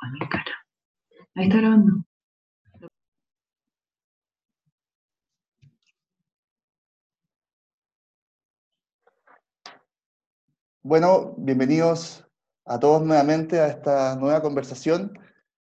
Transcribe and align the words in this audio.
a 0.00 0.10
mi 0.10 0.20
cara. 0.28 0.66
Ahí 1.34 1.44
está 1.44 1.58
grabando. 1.58 2.04
Bueno, 10.82 11.34
bienvenidos 11.36 12.26
a 12.64 12.78
todos 12.80 13.02
nuevamente 13.02 13.60
a 13.60 13.68
esta 13.68 14.16
nueva 14.16 14.40
conversación 14.40 15.12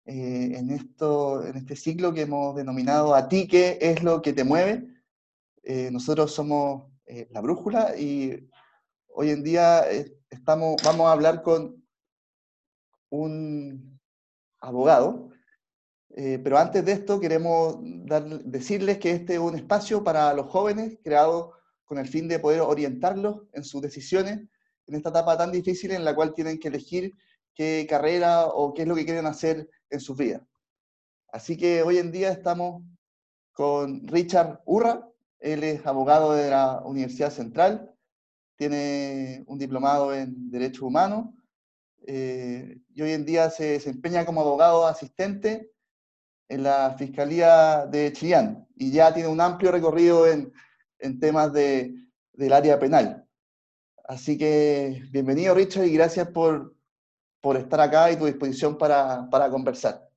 eh, 0.05 0.53
en, 0.57 0.71
esto, 0.71 1.45
en 1.47 1.57
este 1.57 1.75
ciclo 1.75 2.13
que 2.13 2.23
hemos 2.23 2.55
denominado 2.55 3.15
A 3.15 3.29
ti, 3.29 3.49
¿qué 3.49 3.79
es 3.81 4.03
lo 4.03 4.21
que 4.21 4.35
te 4.35 4.45
mueve? 4.45 4.87
Eh, 5.63 5.91
nosotros 5.91 6.35
somos 6.35 6.91
eh, 7.07 7.29
La 7.31 7.41
Brújula 7.41 7.97
y 7.99 8.51
hoy 9.09 9.31
en 9.31 9.43
día 9.43 9.85
estamos, 10.29 10.77
vamos 10.85 11.09
a 11.09 11.13
hablar 11.13 11.43
con 11.43 11.83
un 13.09 13.90
abogado, 14.61 15.31
pero 16.09 16.59
antes 16.59 16.85
de 16.85 16.93
esto 16.93 17.21
queremos 17.21 17.79
decirles 18.45 18.99
que 18.99 19.13
este 19.13 19.35
es 19.35 19.39
un 19.39 19.55
espacio 19.55 20.03
para 20.03 20.35
los 20.35 20.47
jóvenes 20.47 20.99
creado 21.03 21.53
con 21.85 21.99
el 21.99 22.09
fin 22.09 22.29
de 22.29 22.39
poder 22.39 22.61
orientarlos 22.61 23.43
en 23.53 23.65
sus 23.65 23.81
decisiones 23.81 24.41
en 24.87 24.97
esta 24.97 25.11
etapa 25.11 25.39
tan 25.39 25.53
difícil 25.53 25.93
en 25.93 26.05
la 26.05 26.15
cual 26.15 26.35
tienen 26.35 26.59
que 26.59 26.69
elegir 26.69 27.15
qué 27.55 27.87
carrera 27.89 28.47
o 28.47 28.75
qué 28.75 28.83
es 28.83 28.89
lo 28.89 28.97
que 28.97 29.05
quieren 29.05 29.27
hacer 29.27 29.69
en 29.89 30.01
sus 30.01 30.17
vidas. 30.17 30.43
Así 31.33 31.57
que 31.57 31.83
hoy 31.83 31.99
en 31.99 32.11
día 32.11 32.33
estamos 32.33 32.83
con 33.53 34.07
Richard 34.09 34.61
Urra, 34.65 35.09
él 35.39 35.63
es 35.63 35.87
abogado 35.87 36.33
de 36.33 36.51
la 36.51 36.83
Universidad 36.85 37.31
Central, 37.31 37.95
tiene 38.57 39.45
un 39.47 39.59
diplomado 39.59 40.13
en 40.13 40.51
Derecho 40.51 40.87
Humano 40.87 41.35
eh, 42.07 42.81
y 42.95 43.03
hoy 43.03 43.13
en 43.13 43.25
día 43.25 43.51
se 43.51 43.73
desempeña 43.73 44.25
como 44.25 44.41
abogado 44.41 44.87
asistente 44.87 45.71
en 46.49 46.63
la 46.63 46.95
Fiscalía 46.99 47.87
de 47.87 48.13
Chillán 48.13 48.67
y 48.77 48.91
ya 48.91 49.15
tiene 49.15 49.29
un 49.29 49.41
amplio 49.41 49.71
recorrido 49.71 50.27
en, 50.27 50.53
en 50.99 51.21
temas 51.21 51.53
de, 51.53 51.95
del 52.33 52.53
área 52.53 52.79
penal. 52.79 53.27
Así 54.05 54.37
que 54.37 55.03
bienvenido 55.11 55.55
Richard 55.55 55.85
y 55.85 55.95
gracias 55.95 56.29
por, 56.29 56.75
por 57.41 57.57
estar 57.57 57.81
acá 57.81 58.11
y 58.11 58.17
tu 58.17 58.27
disposición 58.27 58.77
para, 58.77 59.29
para, 59.31 59.49
conversar. 59.49 60.11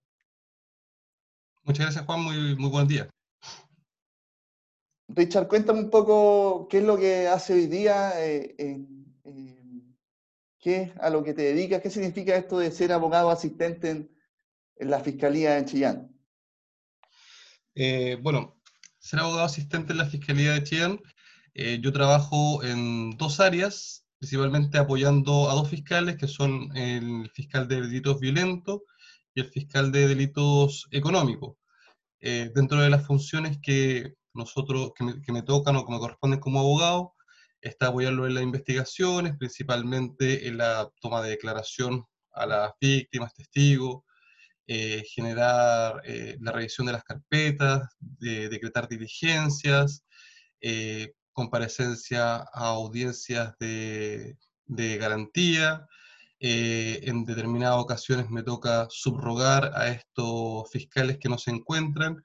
Muchas 1.63 1.85
gracias 1.85 2.05
Juan, 2.05 2.21
muy, 2.21 2.55
muy 2.55 2.69
buen 2.69 2.87
día. 2.87 3.09
Richard, 5.09 5.47
cuéntame 5.47 5.81
un 5.81 5.89
poco 5.89 6.67
qué 6.69 6.79
es 6.79 6.83
lo 6.83 6.97
que 6.97 7.27
hace 7.27 7.53
hoy 7.53 7.67
día, 7.67 8.13
eh, 8.17 8.55
qué 10.63 10.83
es 10.83 10.91
a 10.99 11.09
lo 11.09 11.23
que 11.23 11.33
te 11.33 11.41
dedicas, 11.43 11.81
qué 11.81 11.89
significa 11.89 12.35
esto 12.35 12.57
de 12.59 12.71
ser 12.71 12.93
abogado 12.93 13.29
asistente 13.29 13.89
en, 13.89 14.11
en 14.77 14.89
la 14.89 14.99
Fiscalía 14.99 15.57
en 15.57 15.65
Chillán. 15.65 16.15
Eh, 17.75 18.17
bueno, 18.21 18.59
ser 18.97 19.19
abogado 19.19 19.43
asistente 19.43 19.91
en 19.91 19.97
la 19.97 20.05
Fiscalía 20.05 20.53
de 20.53 20.63
Chillán 20.63 20.99
eh, 21.55 21.79
yo 21.81 21.93
trabajo 21.93 22.63
en 22.63 23.15
dos 23.17 23.39
áreas, 23.39 24.07
principalmente 24.17 24.77
apoyando 24.79 25.51
a 25.51 25.53
dos 25.53 25.69
fiscales, 25.69 26.17
que 26.17 26.27
son 26.27 26.75
el 26.75 27.29
fiscal 27.31 27.67
de 27.67 27.81
delitos 27.81 28.19
violentos 28.19 28.81
y 29.35 29.41
el 29.41 29.47
fiscal 29.47 29.91
de 29.91 30.07
delitos 30.07 30.87
económicos. 30.91 31.57
Eh, 32.21 32.51
dentro 32.55 32.81
de 32.81 32.89
las 32.89 33.05
funciones 33.05 33.59
que 33.61 34.15
nosotros, 34.33 34.93
que 34.95 35.31
me, 35.31 35.43
tocan 35.43 35.75
o 35.75 35.85
que 35.85 35.91
me 35.93 35.99
corresponden 35.99 36.39
como 36.39 36.59
abogado, 36.59 37.12
está 37.63 37.87
apoyarlo 37.87 38.27
en 38.27 38.35
las 38.35 38.43
investigaciones, 38.43 39.37
principalmente 39.37 40.47
en 40.47 40.57
la 40.57 40.89
toma 41.01 41.21
de 41.21 41.31
declaración 41.31 42.05
a 42.33 42.45
las 42.45 42.71
víctimas, 42.79 43.33
testigos, 43.33 44.03
eh, 44.67 45.03
generar 45.13 46.01
la 46.39 46.51
revisión 46.51 46.87
de 46.87 46.93
las 46.93 47.03
carpetas, 47.03 47.81
de, 47.99 48.49
decretar 48.49 48.87
diligencias, 48.87 50.03
comparecencia 51.33 52.37
a 52.37 52.67
audiencias 52.69 53.55
de, 53.59 54.37
garantía. 54.99 55.85
Eh, 56.39 56.99
en 57.03 57.25
determinadas 57.25 57.79
ocasiones 57.79 58.29
me 58.29 58.43
toca 58.43 58.87
subrogar 58.89 59.71
a 59.75 59.89
estos 59.89 60.69
fiscales 60.71 61.17
que 61.17 61.29
no 61.29 61.37
se 61.37 61.51
encuentran 61.51 62.21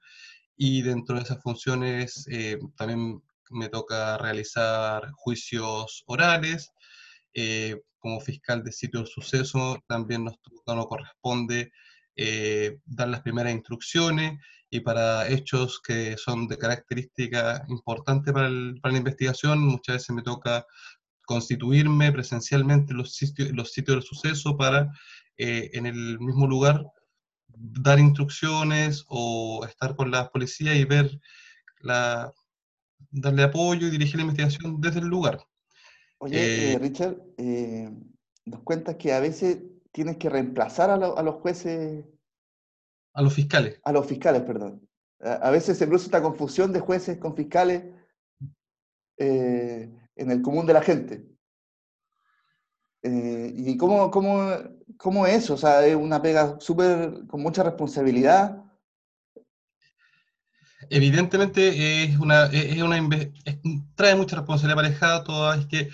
y 0.57 0.81
dentro 0.81 1.15
de 1.15 1.21
esas 1.21 1.41
funciones 1.41 2.27
eh, 2.29 2.59
también 2.75 3.23
me 3.49 3.69
toca 3.69 4.17
realizar 4.17 5.11
juicios 5.13 6.03
orales. 6.07 6.71
Eh, 7.33 7.79
como 7.99 8.21
fiscal 8.21 8.63
de 8.63 8.71
sitio 8.71 9.01
del 9.01 9.09
suceso 9.09 9.83
también 9.87 10.23
nos, 10.23 10.35
nos 10.65 10.87
corresponde 10.87 11.71
dar 12.85 13.07
las 13.07 13.21
primeras 13.21 13.53
instrucciones 13.53 14.37
y 14.69 14.81
para 14.81 15.27
hechos 15.27 15.81
que 15.81 16.17
son 16.17 16.47
de 16.47 16.57
característica 16.57 17.63
importante 17.69 18.31
para, 18.31 18.49
la 18.49 18.97
investigación, 18.97 19.59
muchas 19.65 19.95
veces 19.95 20.15
me 20.15 20.21
toca 20.21 20.65
constituirme 21.25 22.11
presencialmente 22.11 22.91
en 22.91 22.97
los 22.97 23.13
sitios, 23.15 23.51
los 23.51 23.71
sitios 23.71 23.97
del 23.97 24.03
suceso 24.03 24.57
para 24.57 24.91
eh, 25.37 25.69
en 25.73 25.85
el 25.85 26.19
mismo 26.19 26.47
lugar 26.47 26.85
dar 27.47 27.99
instrucciones 27.99 29.05
o 29.07 29.65
estar 29.65 29.95
con 29.95 30.11
la 30.11 30.29
policía 30.29 30.75
y 30.75 30.85
ver 30.85 31.19
la, 31.81 32.31
darle 33.11 33.43
apoyo 33.43 33.87
y 33.87 33.91
dirigir 33.91 34.17
la 34.17 34.23
investigación 34.23 34.79
desde 34.81 34.99
el 34.99 35.07
lugar. 35.07 35.39
Oye, 36.19 36.37
eh, 36.37 36.73
eh, 36.73 36.79
Richard, 36.79 37.17
nos 38.45 38.61
cuentas 38.63 38.95
que 38.97 39.13
a 39.13 39.19
veces 39.19 39.59
tienes 39.91 40.17
que 40.17 40.29
reemplazar 40.29 40.89
a, 40.89 40.95
a 40.95 41.23
los 41.23 41.35
jueces 41.35 42.03
a 43.13 43.21
los 43.21 43.33
fiscales. 43.33 43.79
A 43.83 43.91
los 43.91 44.05
fiscales, 44.05 44.43
perdón. 44.43 44.87
A 45.19 45.49
veces 45.49 45.77
se 45.77 45.85
produce 45.85 46.05
esta 46.05 46.21
confusión 46.21 46.71
de 46.71 46.79
jueces 46.79 47.17
con 47.17 47.35
fiscales 47.35 47.83
eh, 49.17 49.91
en 50.15 50.31
el 50.31 50.41
común 50.41 50.65
de 50.65 50.73
la 50.73 50.81
gente. 50.81 51.27
Eh, 53.01 53.51
¿Y 53.53 53.75
cómo, 53.77 54.09
cómo, 54.11 54.49
cómo, 54.97 55.27
es 55.27 55.43
eso? 55.43 55.55
O 55.55 55.57
sea, 55.57 55.85
es 55.85 55.95
una 55.95 56.21
pega 56.21 56.57
súper 56.59 57.25
con 57.27 57.41
mucha 57.41 57.63
responsabilidad. 57.63 58.63
Evidentemente 60.89 62.03
es 62.03 62.17
una, 62.17 62.49
trae 63.95 64.15
mucha 64.15 64.37
responsabilidad 64.37 64.79
aparejada, 64.79 65.23
toda 65.23 65.57
es 65.57 65.65
que 65.65 65.89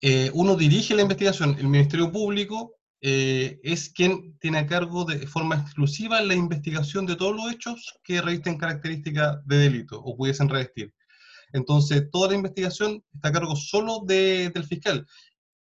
eh, 0.00 0.30
uno 0.32 0.56
dirige 0.56 0.94
la 0.94 1.02
investigación, 1.02 1.56
el 1.58 1.66
Ministerio 1.66 2.10
Público 2.10 2.74
eh, 3.00 3.60
es 3.62 3.90
quien 3.90 4.36
tiene 4.38 4.58
a 4.58 4.66
cargo 4.66 5.04
de 5.04 5.26
forma 5.26 5.56
exclusiva 5.56 6.20
la 6.22 6.34
investigación 6.34 7.06
de 7.06 7.16
todos 7.16 7.36
los 7.36 7.52
hechos 7.52 7.94
que 8.02 8.22
revisten 8.22 8.58
características 8.58 9.46
de 9.46 9.58
delito 9.58 10.00
o 10.00 10.16
pudiesen 10.16 10.48
revestir. 10.48 10.92
Entonces, 11.52 12.10
toda 12.10 12.28
la 12.28 12.36
investigación 12.36 13.02
está 13.14 13.28
a 13.28 13.32
cargo 13.32 13.56
solo 13.56 14.00
del 14.06 14.64
fiscal, 14.64 15.06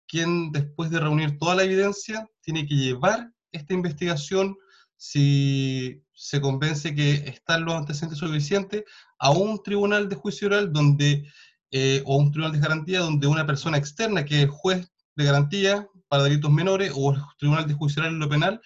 quien 0.07 0.51
después 0.51 0.89
de 0.89 0.99
reunir 0.99 1.37
toda 1.37 1.55
la 1.55 1.63
evidencia 1.63 2.27
tiene 2.41 2.65
que 2.65 2.75
llevar 2.75 3.31
esta 3.51 3.73
investigación, 3.73 4.55
si 4.95 6.03
se 6.17 6.41
convence 6.41 6.95
que 6.95 7.13
están 7.27 7.63
los 7.63 7.75
antecedentes 7.75 8.17
suficientes, 8.17 8.83
a 9.19 9.29
un 9.29 9.61
tribunal 9.61 10.09
de 10.09 10.15
juicio 10.15 10.47
oral 10.47 10.73
donde, 10.73 11.31
eh, 11.71 12.01
o 12.05 12.17
un 12.17 12.31
tribunal 12.31 12.51
de 12.53 12.59
garantía 12.59 13.01
donde 13.01 13.27
una 13.27 13.45
persona 13.45 13.77
externa, 13.77 14.25
que 14.25 14.43
es 14.43 14.49
juez 14.49 14.91
de 15.15 15.23
garantía, 15.25 15.87
para 16.07 16.23
delitos 16.23 16.51
menores 16.51 16.91
o 16.95 17.15
Tribunal 17.37 17.67
de 17.67 17.73
Juicio 17.73 18.03
en 18.03 18.19
lo 18.19 18.29
Penal, 18.29 18.61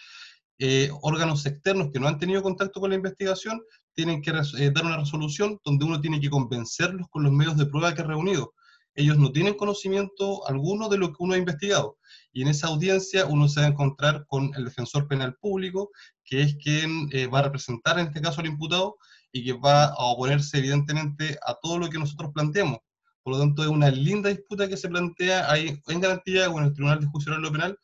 eh, 0.60 0.90
órganos 1.02 1.46
externos 1.46 1.90
que 1.92 2.00
no 2.00 2.08
han 2.08 2.20
tenido 2.20 2.44
contacto 2.44 2.80
con 2.80 2.92
la 2.92 2.96
investigación 2.96 3.62
tienen 3.94 4.22
que 4.22 4.32
eh, 4.32 4.72
dar 4.72 4.86
una 4.86 4.98
resolución 4.98 5.60
donde 5.66 5.86
uno 5.86 6.00
tiene 6.00 6.20
que 6.20 6.30
convencerlos 6.30 7.08
con 7.10 7.24
los 7.24 7.32
medios 7.32 7.58
de 7.58 7.66
prueba 7.66 7.94
que 7.94 8.02
ha 8.02 8.06
reunido. 8.06 8.54
Ellos 8.96 9.18
no 9.18 9.32
tienen 9.32 9.56
conocimiento 9.56 10.48
alguno 10.48 10.90
de 10.90 10.98
lo 10.98 11.10
que 11.10 11.18
uno 11.20 11.34
ha 11.34 11.38
investigado. 11.38 11.98
Y 12.34 12.42
en 12.42 12.50
esa 12.50 12.68
audiencia 12.68 13.26
uno 13.26 13.48
se 13.48 13.62
va 13.62 13.68
a 13.68 13.70
encontrar 13.70 14.26
con 14.28 14.52
el 14.56 14.66
defensor 14.66 15.08
penal 15.08 15.36
público, 15.36 15.92
que 16.24 16.42
es 16.42 16.56
quien 16.56 17.10
eh, 17.12 17.28
va 17.28 17.40
a 17.40 17.44
representar 17.44 18.00
en 18.00 18.08
este 18.08 18.22
caso 18.22 18.42
al 18.42 18.48
imputado 18.48 18.98
y 19.32 19.46
que 19.46 19.54
va 19.54 19.86
a 19.86 20.06
oponerse 20.06 20.58
evidentemente 20.58 21.38
a 21.46 21.56
todo 21.62 21.80
lo 21.80 21.90
que 21.90 22.00
nosotros 22.00 22.32
planteamos. 22.34 22.80
Por 23.24 23.34
lo 23.34 23.40
tanto, 23.40 23.64
es 23.64 23.70
una 23.70 23.90
linda 23.90 24.30
disputa 24.30 24.68
que 24.68 24.78
se 24.78 24.90
plantea 24.90 25.50
ahí 25.52 25.80
en 25.88 26.02
garantía 26.02 26.50
con 26.50 26.64
el 26.64 26.74
Tribunal 26.74 27.00
de 27.00 27.08
Juicio 27.08 27.34
Oral 27.34 27.52
Penal, 27.52 27.78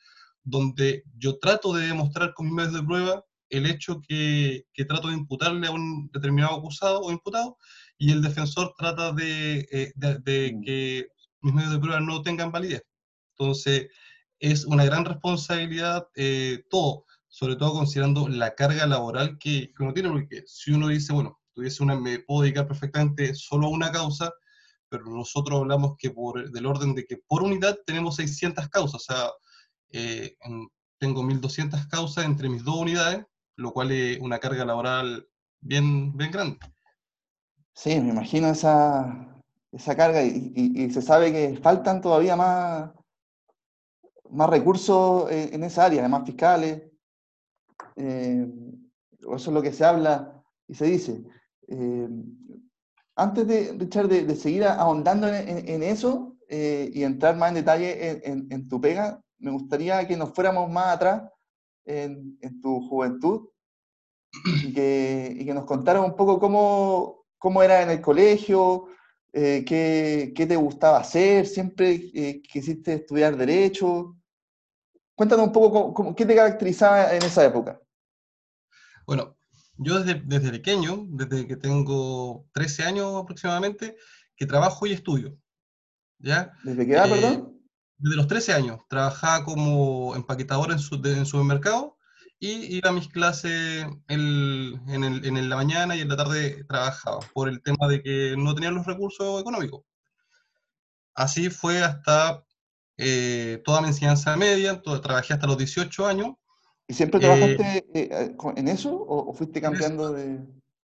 donde 0.43 1.03
yo 1.17 1.37
trato 1.39 1.73
de 1.73 1.87
demostrar 1.87 2.33
con 2.33 2.47
mis 2.47 2.55
medios 2.55 2.73
de 2.73 2.83
prueba 2.83 3.23
el 3.49 3.65
hecho 3.65 4.01
que, 4.05 4.65
que, 4.73 4.85
trato 4.85 5.07
de 5.07 5.13
imputarle 5.13 5.67
a 5.67 5.71
un 5.71 6.09
determinado 6.11 6.55
acusado 6.55 7.01
o 7.01 7.11
imputado, 7.11 7.57
y 7.97 8.11
el 8.11 8.21
defensor 8.21 8.73
trata 8.77 9.11
de, 9.11 9.67
eh, 9.71 9.91
de, 9.95 10.53
mm. 10.53 10.61
que 10.61 11.07
mis 11.41 11.53
medios 11.53 11.73
de 11.73 11.79
prueba 11.79 11.99
no 11.99 12.21
tengan 12.21 12.51
validez. 12.51 12.83
Entonces, 13.37 13.87
es 14.39 14.65
una 14.65 14.85
gran 14.85 15.05
responsabilidad 15.05 16.07
eh, 16.15 16.63
todo, 16.69 17.05
sobre 17.27 17.55
todo 17.55 17.73
considerando 17.73 18.27
la 18.27 18.55
carga 18.55 18.85
laboral 18.85 19.37
que, 19.39 19.73
que, 19.75 19.83
uno 19.83 19.93
tiene, 19.93 20.09
porque 20.09 20.43
si 20.45 20.71
uno 20.71 20.89
dice, 20.89 21.13
bueno, 21.13 21.39
tuviese 21.53 21.83
una, 21.83 21.95
me 21.99 22.19
puedo 22.19 22.43
dedicar 22.43 22.67
perfectamente 22.67 23.33
solo 23.33 23.67
a 23.67 23.71
una 23.71 23.91
causa, 23.91 24.31
pero 24.89 25.05
nosotros 25.05 25.59
hablamos 25.59 25.95
que 25.97 26.11
por, 26.11 26.51
del 26.51 26.65
orden 26.65 26.95
de 26.95 27.05
que 27.05 27.17
por 27.27 27.43
unidad 27.43 27.77
tenemos 27.85 28.15
600 28.17 28.69
causas, 28.69 28.95
o 28.95 28.99
sea, 28.99 29.31
eh, 29.89 30.35
tengo 30.99 31.23
1.200 31.23 31.87
causas 31.89 32.25
entre 32.25 32.49
mis 32.49 32.63
dos 32.63 32.77
unidades, 32.77 33.25
lo 33.55 33.71
cual 33.71 33.91
es 33.91 34.19
una 34.19 34.39
carga 34.39 34.65
laboral 34.65 35.27
bien, 35.61 36.15
bien 36.15 36.31
grande. 36.31 36.59
Sí, 37.77 38.01
me 38.01 38.09
imagino 38.09 38.47
esa, 38.49 39.39
esa 39.71 39.95
carga 39.95 40.23
y, 40.23 40.89
se 40.89 40.99
sabe 40.99 41.31
que 41.31 41.57
faltan 41.61 42.01
todavía 42.01 42.35
más, 42.35 42.91
más 44.31 44.49
recursos 44.49 45.31
en, 45.31 45.63
esa 45.63 45.85
área, 45.85 45.99
además 45.99 46.25
fiscales. 46.25 46.81
Eh, 47.95 48.51
eso 49.19 49.35
es 49.35 49.47
lo 49.47 49.61
que 49.61 49.71
se 49.71 49.85
habla 49.85 50.43
y 50.67 50.73
se 50.73 50.85
dice. 50.85 51.23
Eh, 51.67 52.09
antes 53.15 53.47
de, 53.47 53.75
Richard, 53.77 54.07
de, 54.07 54.35
seguir 54.35 54.63
ahondando 54.63 55.27
en, 55.27 55.83
eso 55.83 56.35
eh, 56.49 56.89
y 56.91 57.03
entrar 57.03 57.37
más 57.37 57.49
en 57.49 57.55
detalle 57.55 58.27
en, 58.27 58.67
tu 58.67 58.81
pega, 58.81 59.21
me 59.37 59.51
gustaría 59.51 60.07
que 60.07 60.17
nos 60.17 60.33
fuéramos 60.33 60.67
más 60.67 60.95
atrás 60.95 61.29
en, 61.85 62.39
tu 62.59 62.81
juventud 62.89 63.49
y 64.63 64.73
que, 64.73 65.31
y 65.39 65.45
que, 65.45 65.53
nos 65.53 65.65
contaras 65.65 66.03
un 66.03 66.15
poco 66.15 66.39
cómo, 66.39 67.26
cómo 67.47 67.63
era 67.63 67.81
en 67.81 67.89
el 67.89 68.01
colegio, 68.01 68.89
eh, 69.31 69.63
qué, 69.65 70.33
qué, 70.35 70.45
te 70.45 70.57
gustaba 70.57 70.99
hacer, 70.99 71.45
siempre 71.45 72.11
eh, 72.13 72.41
quisiste 72.41 72.95
estudiar 72.95 73.37
Derecho. 73.37 74.17
Cuéntanos 75.15 75.47
un 75.47 75.53
poco 75.53 75.93
cómo, 75.93 76.13
qué 76.13 76.25
te 76.25 76.35
caracterizaba 76.35 77.15
en 77.15 77.23
esa 77.23 77.45
época. 77.45 77.79
Bueno, 79.05 79.37
yo 79.77 80.03
desde, 80.03 80.21
desde 80.25 80.51
pequeño, 80.51 81.05
desde 81.07 81.47
que 81.47 81.55
tengo 81.55 82.45
13 82.51 82.83
años 82.83 83.15
aproximadamente, 83.15 83.95
que 84.35 84.45
trabajo 84.45 84.85
y 84.85 84.91
estudio. 84.91 85.37
¿ya? 86.19 86.51
¿Desde 86.65 86.85
qué 86.85 86.93
edad, 86.95 87.09
perdón? 87.09 87.33
Eh, 87.33 87.69
desde 87.99 88.17
los 88.17 88.27
13 88.27 88.53
años. 88.55 88.81
Trabajaba 88.89 89.45
como 89.45 90.17
empaquetador 90.17 90.73
en, 90.73 90.79
su, 90.79 90.95
en 90.95 91.25
supermercado 91.25 91.96
y 92.39 92.77
iba 92.77 92.89
a 92.89 92.93
mis 92.93 93.07
clases 93.07 93.85
en, 94.07 94.79
el, 94.87 95.25
en, 95.25 95.49
la 95.49 95.55
mañana 95.55 95.95
y 95.95 96.01
en 96.01 96.09
la 96.09 96.17
tarde 96.17 96.63
trabajaba, 96.65 97.19
por 97.33 97.49
el 97.49 97.61
tema 97.61 97.87
de 97.87 98.01
que 98.03 98.35
no 98.37 98.53
tenía 98.53 98.71
los 98.71 98.85
recursos 98.85 99.41
económicos. 99.41 99.81
Así 101.15 101.49
fue 101.49 101.81
hasta 101.83 102.43
eh, 102.97 103.61
toda 103.65 103.81
mi 103.81 103.87
enseñanza 103.87 104.35
media, 104.37 104.81
trabajé 104.81 105.33
hasta 105.33 105.47
los 105.47 105.57
18 105.57 106.05
años, 106.05 106.35
¿Y 106.87 106.93
siempre 106.93 107.19
trabajaste 107.19 107.77
eh, 107.77 107.85
eh, 107.93 108.35
en 108.55 108.67
eso 108.69 108.95
o, 108.95 109.33
fuiste 109.33 109.59
cambiando 109.59 110.13
de...? 110.13 110.39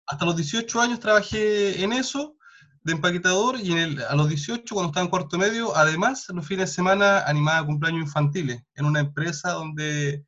Hasta 0.06 0.26
los 0.26 0.36
18 0.36 0.82
años 0.82 1.00
trabajé 1.00 1.82
en 1.82 1.94
eso, 1.94 2.36
de 2.84 2.92
empaquetador, 2.92 3.58
y 3.58 3.72
a 3.74 4.16
los 4.16 4.28
18, 4.28 4.76
cuando 4.76 4.90
estaba 4.90 5.06
en 5.06 5.10
cuarto 5.10 5.38
medio, 5.38 5.74
además, 5.78 6.26
los 6.28 6.46
fines 6.46 6.70
de 6.70 6.76
semana 6.76 7.22
animaba 7.22 7.66
cumpleaños 7.66 8.02
infantiles, 8.02 8.62
en 8.76 8.86
una 8.86 9.00
empresa 9.00 9.52
donde 9.52 10.26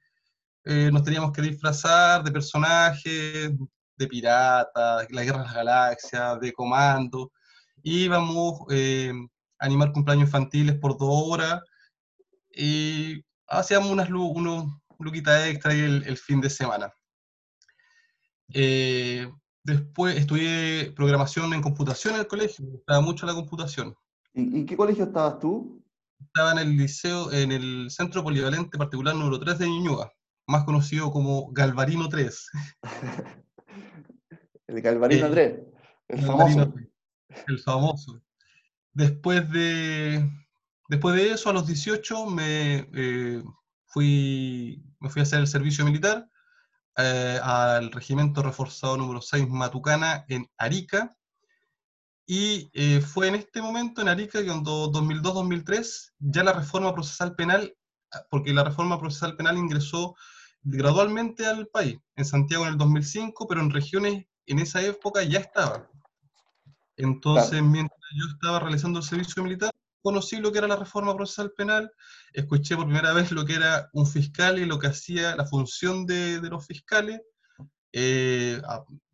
eh, 0.65 0.89
nos 0.91 1.03
teníamos 1.03 1.31
que 1.31 1.41
disfrazar 1.41 2.23
de 2.23 2.31
personajes, 2.31 3.51
de 3.97 4.07
piratas, 4.07 5.07
la 5.09 5.23
guerra 5.23 5.39
de 5.39 5.45
las 5.45 5.53
galaxias, 5.53 6.39
de 6.39 6.51
comando, 6.51 7.31
íbamos 7.83 8.62
a 8.69 9.65
animar 9.65 9.94
cumpleaños 9.94 10.27
infantiles 10.27 10.75
por 10.75 10.97
dos 10.97 11.09
horas, 11.09 11.62
y 12.56 13.23
hacíamos 13.47 13.89
unas, 13.89 14.09
unos 14.09 14.65
luquita 15.00 15.47
extra 15.47 15.73
y 15.73 15.79
el, 15.79 16.17
fin 16.17 16.41
de 16.41 16.50
semana. 16.50 16.91
Eh, 18.53 19.29
después 19.63 20.15
estudié 20.15 20.91
programación 20.91 21.53
en 21.53 21.62
computación 21.62 22.15
en 22.15 22.21
el 22.21 22.27
colegio, 22.27 22.65
me 22.65 22.71
gustaba 22.71 23.01
mucho 23.01 23.25
la 23.25 23.33
computación. 23.33 23.95
¿Y 24.33 24.59
en 24.59 24.65
qué 24.65 24.77
colegio 24.77 25.06
estabas 25.06 25.39
tú? 25.39 25.83
Estaba 26.19 26.53
en 26.53 26.59
el 26.59 26.77
liceo, 26.77 27.31
en 27.31 27.51
el 27.51 27.89
Centro 27.89 28.23
Polivalente 28.23 28.77
Particular 28.77 29.15
número 29.15 29.39
3 29.39 29.59
de 29.59 29.67
Ñuñoa, 29.67 30.12
más 30.47 30.63
conocido 30.63 31.12
como 31.12 31.51
Galvarino 31.51 32.09
3. 32.09 32.50
el 34.68 34.81
Galvarino 34.81 35.30
3, 35.30 35.51
eh, 35.51 35.74
el 36.09 36.21
famoso. 36.21 36.74
el 37.47 37.59
famoso. 37.59 38.21
Después 38.94 39.50
de, 39.51 40.30
después 40.88 41.15
de 41.15 41.31
eso, 41.31 41.50
a 41.50 41.53
los 41.53 41.68
18, 41.68 42.25
me 42.27 42.88
eh, 42.94 43.44
fui, 43.88 44.83
me 45.00 45.09
fui 45.09 45.19
a 45.19 45.24
hacer 45.24 45.39
el 45.39 45.47
servicio 45.47 45.83
militar 45.83 46.30
eh, 46.98 47.39
al 47.44 47.91
Regimiento 47.91 48.41
Reforzado 48.41 48.95
número 48.95 49.21
6 49.21 49.50
Matucana 49.50 50.25
en 50.30 50.50
Arica. 50.57 51.15
Y 52.25 52.69
eh, 52.74 53.01
fue 53.01 53.27
en 53.27 53.36
este 53.36 53.62
momento 53.62 54.01
en 54.01 54.07
Arica 54.07 54.44
cuando 54.44 54.91
2002-2003 54.91 56.13
ya 56.19 56.44
la 56.44 56.53
reforma 56.53 56.94
procesal 56.94 57.36
penal, 57.36 57.75
porque 58.29 58.53
la 58.53 58.63
reforma 58.63 59.00
procesal 59.00 59.35
penal 59.35 59.57
ingresó 59.57 60.15
gradualmente 60.63 61.45
al 61.45 61.67
país, 61.67 62.00
en 62.15 62.25
Santiago 62.25 62.65
en 62.65 62.71
el 62.71 62.77
2005, 62.77 63.47
pero 63.47 63.62
en 63.62 63.69
regiones 63.69 64.25
en 64.47 64.59
esa 64.59 64.81
época 64.81 65.23
ya 65.23 65.39
estaba. 65.39 65.89
Entonces, 66.97 67.62
mientras 67.62 68.00
yo 68.15 68.25
estaba 68.33 68.59
realizando 68.59 69.00
el 69.00 69.06
servicio 69.06 69.44
militar, 69.44 69.71
conocí 70.01 70.38
lo 70.38 70.51
que 70.51 70.59
era 70.59 70.67
la 70.67 70.75
reforma 70.75 71.15
procesal 71.15 71.51
penal, 71.51 71.91
escuché 72.33 72.75
por 72.75 72.85
primera 72.85 73.13
vez 73.13 73.31
lo 73.31 73.45
que 73.45 73.56
era 73.56 73.89
un 73.94 74.06
fiscal 74.06 74.59
y 74.59 74.65
lo 74.65 74.79
que 74.79 74.88
hacía 74.88 75.35
la 75.35 75.45
función 75.45 76.06
de, 76.06 76.39
los 76.41 76.65
fiscales, 76.65 77.21
eh, 77.91 78.62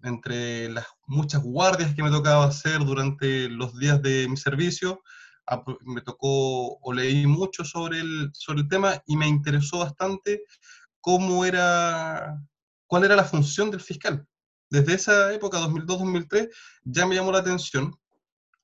entre 0.04 0.70
las 0.70 0.86
muchas 1.06 1.42
guardias 1.44 1.96
que 1.96 2.04
me 2.04 2.10
tocaba 2.10 2.46
hacer 2.46 2.80
durante 2.80 3.48
los 3.50 3.78
días 3.78 4.02
de 4.02 4.28
mi 4.28 4.38
servicio, 4.38 5.02
me 5.86 6.02
tocó 6.02 6.78
o 6.78 6.94
leí 6.94 7.28
mucho 7.28 7.64
sobre 7.64 8.00
el, 8.00 8.30
sobre 8.34 8.62
el 8.62 8.68
tema 8.68 9.02
y 9.06 9.18
me 9.18 9.28
interesó 9.28 9.80
bastante 9.80 10.44
cómo 11.00 11.46
era, 11.46 12.40
cuál 12.88 13.04
era 13.04 13.16
la 13.16 13.24
función 13.24 13.72
del 13.72 13.82
fiscal. 13.82 14.26
Desde 14.70 14.94
esa 14.94 15.34
época, 15.34 15.60
2002-2003, 15.60 16.50
ya 16.84 17.06
me 17.06 17.16
llamó 17.16 17.32
la 17.32 17.40
atención 17.40 17.94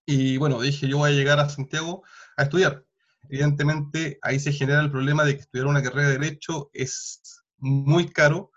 y 0.05 0.37
bueno, 0.37 0.61
dije, 0.61 0.87
yo 0.87 0.99
voy 0.99 1.11
a 1.11 1.13
llegar 1.13 1.39
a 1.39 1.49
Santiago 1.49 2.03
a 2.37 2.43
estudiar. 2.43 2.85
Evidentemente, 3.29 4.19
ahí 4.21 4.39
se 4.39 4.53
genera 4.53 4.79
el 4.79 4.89
problema 4.89 5.25
de 5.25 5.35
que 5.35 5.41
estudiar 5.41 5.67
una 5.67 5.83
carrera 5.83 6.07
de 6.07 6.17
Derecho 6.17 6.69
es 6.71 7.43
muy 7.57 8.09
caro 8.09 8.51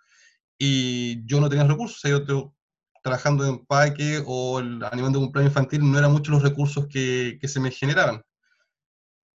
y 0.56 1.26
yo 1.26 1.40
no 1.40 1.48
tenía 1.48 1.66
recursos. 1.66 2.00
yo 2.04 2.54
trabajando 3.02 3.44
en 3.44 3.50
empaque 3.50 4.22
o 4.26 4.60
el, 4.60 4.82
animando 4.84 5.18
un 5.18 5.26
cumpleaños 5.26 5.52
infantil 5.52 5.90
no 5.90 5.98
eran 5.98 6.12
muchos 6.12 6.32
los 6.32 6.42
recursos 6.42 6.86
que, 6.88 7.38
que 7.40 7.48
se 7.48 7.60
me 7.60 7.70
generaban. 7.70 8.22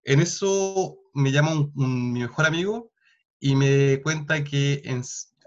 En 0.03 0.19
eso 0.19 0.97
me 1.13 1.31
llama 1.31 1.51
un, 1.53 2.13
mi 2.13 2.21
mejor 2.21 2.45
amigo 2.45 2.91
y 3.39 3.55
me 3.55 4.01
cuenta 4.03 4.43
que 4.43 4.83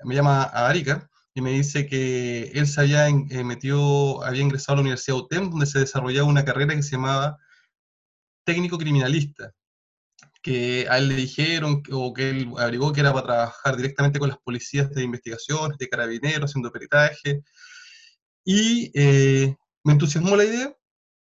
me 0.05 0.15
llama 0.15 0.43
a 0.43 0.69
Arica 0.69 1.09
y 1.35 1.41
me 1.41 1.53
dice 1.53 1.87
que 1.87 2.51
él 2.55 2.67
se 2.67 2.81
había 2.81 3.09
eh, 3.09 3.45
metido, 3.45 4.25
había 4.25 4.43
ingresado 4.43 4.75
a 4.75 4.77
la 4.77 4.83
Universidad 4.83 5.19
UTEM, 5.19 5.51
donde 5.51 5.67
se 5.67 5.79
desarrollaba 5.79 6.29
una 6.29 6.45
carrera 6.45 6.75
que 6.75 6.83
se 6.83 6.93
llamaba 6.93 7.39
técnico 8.45 8.79
criminalista, 8.79 9.53
que 10.43 10.87
a 10.91 10.99
él 10.99 11.09
le 11.09 11.15
dijeron, 11.15 11.83
o 11.93 12.13
que 12.13 12.31
él 12.31 12.53
averiguó 12.59 12.93
que 12.93 13.01
era 13.01 13.13
para 13.13 13.27
trabajar 13.27 13.77
directamente 13.77 14.19
con 14.19 14.31
las 14.31 14.39
policías 14.39 14.91
de 14.91 15.05
investigación, 15.05 15.77
de 15.79 15.89
carabineros, 15.89 16.51
haciendo 16.51 16.73
peritaje, 16.73 17.43
y 18.51 18.91
eh, 18.95 19.55
me 19.85 19.93
entusiasmó 19.93 20.35
la 20.35 20.47
idea, 20.47 20.75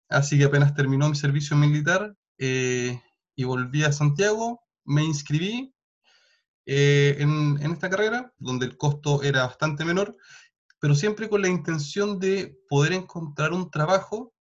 así 0.09 0.39
que 0.39 0.45
apenas 0.45 0.77
terminó 0.77 1.09
mi 1.09 1.17
servicio 1.17 1.57
militar 1.57 2.15
eh, 2.39 3.03
y 3.35 3.43
volví 3.43 3.83
a 3.83 3.91
Santiago, 3.91 4.61
me 4.85 5.03
inscribí 5.03 5.75
eh, 6.67 7.17
en, 7.19 7.59
esta 7.73 7.91
carrera, 7.91 8.33
donde 8.39 8.67
el 8.67 8.77
costo 8.77 9.25
era 9.25 9.45
bastante 9.45 9.85
menor, 9.85 10.17
pero 10.79 10.95
siempre 10.95 11.29
con 11.29 11.43
la 11.43 11.49
intención 11.49 12.21
de 12.21 12.57
poder 12.69 12.93
encontrar 12.93 13.53
un 13.53 13.73
trabajo 13.73 14.33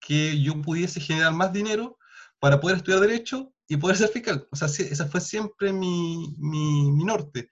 que 0.00 0.42
yo 0.42 0.60
pudiese 0.62 0.98
generar 0.98 1.32
más 1.34 1.52
dinero 1.52 1.96
para 2.40 2.60
poder 2.60 2.78
estudiar 2.78 3.02
Derecho 3.02 3.54
y 3.68 3.76
poder 3.76 3.96
ser 3.96 4.08
fiscal. 4.08 4.48
O 4.50 4.56
sea, 4.56 4.66
esa 4.66 5.06
fue 5.06 5.20
siempre 5.20 5.72
mi, 5.72 6.34
mi, 6.40 7.04
norte. 7.04 7.50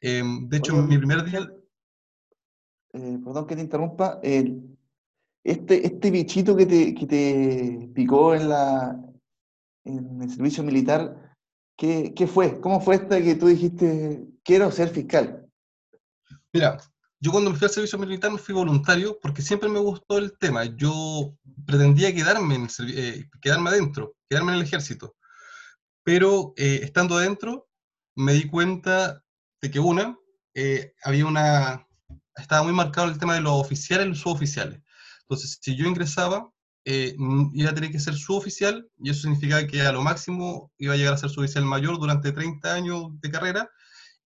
Em, 0.00 0.48
de 0.48 0.58
hecho, 0.58 0.76
mi 0.76 0.96
primer 0.96 1.24
día... 1.24 1.50
Eh, 2.92 3.18
perdón 3.24 3.46
que 3.46 3.56
te 3.56 3.62
interrumpa. 3.62 4.20
este, 4.22 5.86
este 5.86 6.10
bichito 6.10 6.54
que 6.56 6.66
te, 6.66 6.94
que 6.94 7.06
te 7.06 7.90
picó 7.94 8.34
en, 8.34 8.48
la, 8.48 9.00
en 9.84 10.22
el 10.22 10.30
servicio 10.30 10.62
militar, 10.62 11.32
¿Qué, 11.76 12.28
fue? 12.32 12.60
¿Cómo 12.60 12.80
fue 12.80 12.94
esta 12.94 13.20
que 13.20 13.34
tú 13.34 13.48
dijiste, 13.48 14.24
quiero 14.44 14.70
ser 14.70 14.88
fiscal? 14.88 15.48
Mira, 16.52 16.78
yo 17.18 17.32
cuando 17.32 17.50
me 17.50 17.56
fui 17.56 17.66
al 17.66 17.72
servicio 17.72 17.98
militar 17.98 18.30
me 18.30 18.38
fui 18.38 18.54
voluntario 18.54 19.18
porque 19.20 19.42
siempre 19.42 19.68
me 19.68 19.80
gustó 19.80 20.18
el 20.18 20.38
tema. 20.38 20.64
Yo 20.64 21.34
pretendía 21.66 22.14
quedarme, 22.14 22.54
en 22.54 22.68
eh, 22.88 23.28
quedarme 23.40 23.70
adentro, 23.70 24.14
quedarme 24.28 24.52
en 24.52 24.58
el 24.58 24.64
ejército. 24.64 25.16
Pero 26.04 26.54
eh, 26.56 26.80
estando 26.84 27.16
adentro 27.16 27.68
me 28.14 28.34
di 28.34 28.48
cuenta 28.48 29.24
de 29.60 29.70
que 29.70 29.80
una, 29.80 30.16
eh, 30.54 30.94
había 31.02 31.26
una, 31.26 31.84
estaba 32.36 32.62
muy 32.62 32.72
marcado 32.72 33.08
el 33.08 33.18
tema 33.18 33.34
de 33.34 33.40
los 33.40 33.52
oficiales 33.52 34.06
y 34.06 34.10
los 34.10 34.20
suboficiales. 34.20 34.80
Entonces, 35.22 35.58
si 35.60 35.76
yo 35.76 35.86
ingresaba, 35.86 36.50
eh, 36.84 37.14
iba 37.54 37.70
a 37.70 37.74
tener 37.74 37.90
que 37.92 38.00
ser 38.00 38.14
suboficial, 38.14 38.88
y 38.98 39.10
eso 39.10 39.22
significaba 39.22 39.66
que 39.66 39.82
a 39.82 39.92
lo 39.92 40.02
máximo 40.02 40.72
iba 40.78 40.94
a 40.94 40.96
llegar 40.96 41.14
a 41.14 41.18
ser 41.18 41.30
suboficial 41.30 41.64
mayor 41.64 41.98
durante 41.98 42.32
30 42.32 42.74
años 42.74 43.04
de 43.20 43.30
carrera, 43.30 43.70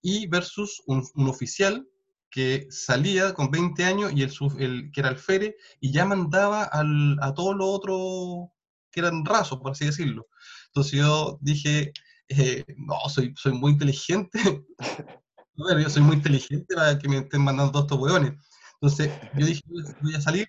y 0.02 0.26
versus 0.28 0.82
un, 0.86 1.04
oficial 1.28 1.86
que 2.30 2.66
salía 2.70 3.34
con 3.34 3.50
20 3.50 3.84
años 3.84 4.12
y 4.14 4.22
el, 4.22 4.32
el 4.58 4.90
que 4.92 5.00
era 5.00 5.08
alférez 5.08 5.54
y 5.80 5.90
ya 5.92 6.04
mandaba 6.04 6.68
a 6.72 7.34
todos 7.34 7.56
los 7.56 7.66
otros 7.68 8.50
que 8.90 9.00
eran 9.00 9.24
rasos, 9.24 9.58
por 9.58 9.72
así 9.72 9.86
decirlo. 9.86 10.26
Entonces 10.68 10.92
yo 10.92 11.38
dije, 11.40 11.92
eh, 12.28 12.64
no, 12.76 12.96
soy 13.08 13.52
muy 13.52 13.72
inteligente. 13.72 14.38
bueno, 15.56 15.80
yo 15.80 15.90
soy 15.90 16.02
muy 16.02 16.16
inteligente 16.16 16.74
para 16.74 16.98
que 16.98 17.08
me 17.08 17.18
estén 17.18 17.42
mandando 17.42 17.80
estos 17.80 17.98
hueones. 17.98 18.32
Entonces 18.74 19.10
yo 19.34 19.46
dije, 19.46 19.62
voy 20.02 20.14
a 20.14 20.20
salir, 20.20 20.48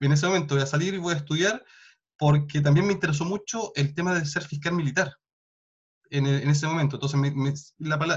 en 0.00 0.12
ese 0.12 0.26
momento 0.26 0.54
voy 0.54 0.62
a 0.62 0.66
salir 0.66 0.94
y 0.94 0.98
voy 0.98 1.14
a 1.14 1.18
estudiar 1.18 1.64
porque 2.18 2.60
también 2.60 2.86
me 2.86 2.92
interesó 2.92 3.24
mucho 3.24 3.72
el 3.74 3.94
tema 3.94 4.14
de 4.14 4.24
ser 4.24 4.42
fiscal 4.42 4.74
militar 4.74 5.14
en, 6.10 6.26
en 6.26 6.48
ese 6.48 6.66
momento. 6.66 6.96
Entonces, 6.96 7.20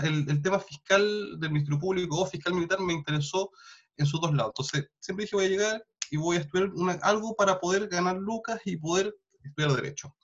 el, 0.04 0.42
tema 0.42 0.60
fiscal 0.60 1.40
del 1.40 1.52
Ministerio 1.52 1.80
Público 1.80 2.20
o 2.20 2.26
fiscal 2.26 2.54
militar 2.54 2.80
me 2.80 2.94
interesó 2.94 3.52
en 3.98 4.06
sus 4.06 4.22
dos 4.22 4.34
lados. 4.34 4.52
Entonces, 4.52 4.90
siempre 5.00 5.26
dije 5.26 5.36
voy 5.36 5.46
a 5.46 5.50
llegar 5.50 5.86
y 6.12 6.18
voy 6.18 6.38
a 6.38 6.40
estudiar 6.42 6.72
algo 7.02 7.36
para 7.36 7.60
poder 7.60 7.88
ganar 7.88 8.18
lucas 8.18 8.60
y 8.66 8.78
poder 8.78 9.14
estudiar 9.44 9.74
Derecho. 9.74 10.16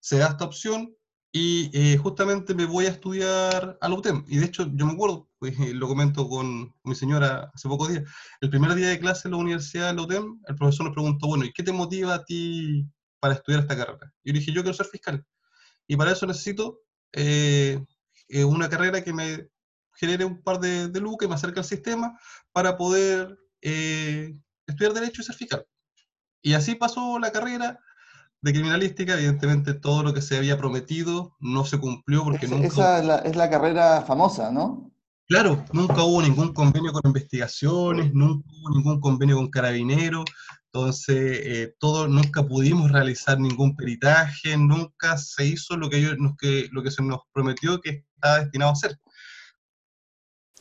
Se 0.00 0.18
da 0.18 0.28
esta 0.28 0.44
opción 0.44 0.94
y 1.32 1.70
eh, 1.72 1.96
justamente 1.96 2.54
me 2.54 2.64
voy 2.64 2.86
a 2.86 2.90
estudiar 2.90 3.78
a 3.80 3.88
la 3.88 3.94
UTEM. 3.94 4.24
Y 4.26 4.38
de 4.38 4.46
hecho, 4.46 4.68
yo 4.74 4.86
me 4.86 4.92
acuerdo, 4.92 5.28
pues, 5.38 5.58
eh, 5.60 5.74
lo 5.74 5.86
comento 5.86 6.28
con 6.28 6.74
mi 6.82 6.94
señora 6.94 7.50
hace 7.54 7.68
pocos 7.68 7.88
días, 7.88 8.04
el 8.40 8.50
primer 8.50 8.74
día 8.74 8.88
de 8.88 8.98
clase 8.98 9.28
en 9.28 9.32
la 9.32 9.38
Universidad 9.38 9.88
de 9.88 9.94
la 9.94 10.02
UTEM, 10.02 10.40
el 10.46 10.56
profesor 10.56 10.86
nos 10.86 10.94
preguntó, 10.94 11.28
bueno, 11.28 11.44
¿y 11.44 11.52
qué 11.52 11.62
te 11.62 11.72
motiva 11.72 12.14
a 12.14 12.24
ti 12.24 12.84
para 13.20 13.34
estudiar 13.34 13.60
esta 13.62 13.76
carrera? 13.76 14.12
Y 14.24 14.30
yo 14.30 14.38
dije, 14.38 14.52
yo 14.52 14.62
quiero 14.62 14.76
ser 14.76 14.86
fiscal. 14.86 15.24
Y 15.86 15.96
para 15.96 16.12
eso 16.12 16.26
necesito 16.26 16.80
eh, 17.12 17.80
una 18.46 18.68
carrera 18.68 19.02
que 19.02 19.12
me 19.12 19.48
genere 19.94 20.24
un 20.24 20.42
par 20.42 20.58
de, 20.58 20.88
de 20.88 21.00
lucas, 21.00 21.28
me 21.28 21.34
acerque 21.36 21.60
al 21.60 21.64
sistema, 21.64 22.18
para 22.52 22.76
poder 22.76 23.38
estudiar 23.60 24.94
Derecho 24.94 25.22
y 25.22 25.24
ser 25.24 25.36
fiscal. 25.36 25.66
Y 26.42 26.54
así 26.54 26.74
pasó 26.74 27.18
la 27.18 27.30
carrera, 27.30 27.78
de 28.42 28.52
criminalística, 28.52 29.14
evidentemente 29.14 29.74
todo 29.74 30.02
lo 30.02 30.14
que 30.14 30.22
se 30.22 30.36
había 30.36 30.56
prometido 30.56 31.36
no 31.40 31.64
se 31.64 31.78
cumplió 31.78 32.24
porque 32.24 32.48
nunca... 32.48 32.66
Esa 32.66 33.22
es 33.22 33.36
la, 33.36 33.50
carrera 33.50 34.02
famosa, 34.02 34.50
¿no? 34.50 34.90
Claro, 35.28 35.64
nunca 35.72 36.02
hubo 36.02 36.22
ningún 36.22 36.52
convenio 36.52 36.92
con 36.92 37.02
investigaciones, 37.04 38.12
nunca 38.14 38.48
hubo 38.50 38.70
ningún 38.70 39.00
convenio 39.00 39.36
con 39.36 39.50
carabineros, 39.50 40.24
entonces 40.72 41.40
eh, 41.44 41.74
todo, 41.78 42.08
nunca 42.08 42.42
pudimos 42.42 42.90
realizar 42.90 43.38
ningún 43.38 43.76
peritaje, 43.76 44.56
nunca 44.56 45.18
se 45.18 45.46
hizo 45.46 45.76
lo 45.76 45.90
que, 45.90 45.98
ellos, 45.98 46.16
que, 46.38 46.68
lo 46.72 46.82
que 46.82 46.90
se 46.90 47.02
nos 47.02 47.20
prometió 47.32 47.80
que 47.80 48.04
estaba 48.14 48.40
destinado 48.40 48.70
a 48.70 48.74
hacer. 48.74 48.98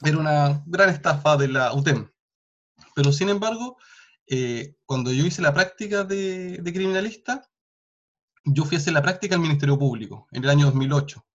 Era 0.02 0.18
una 0.18 0.64
gran 0.66 0.90
estafa 0.90 1.38
de 1.38 1.48
la 1.48 1.74
UTEM. 1.74 2.10
Pero 2.96 3.12
sin 3.12 3.30
embargo, 3.30 3.78
eh, 4.28 4.76
cuando 4.86 5.12
yo 5.12 5.26
hice 5.26 5.42
la 5.42 5.54
práctica 5.54 6.04
de, 6.04 6.58
de 6.58 6.74
criminalista, 6.74 7.50
yo 8.44 8.66
fui 8.66 8.78
a 8.78 8.80
hacer 8.80 8.94
la 8.94 9.02
práctica 9.02 9.36
al 9.36 9.42
Ministerio 9.42 9.78
Público 9.78 10.28
en 10.32 10.44
el 10.44 10.50
año 10.50 10.66
2008. 10.68 11.26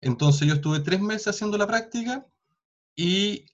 Entonces 0.00 0.46
yo 0.46 0.54
estuve 0.54 0.80
tres 0.80 1.00
meses 1.00 1.28
haciendo 1.28 1.56
la 1.56 1.66
práctica 1.66 2.26
y 2.94 3.46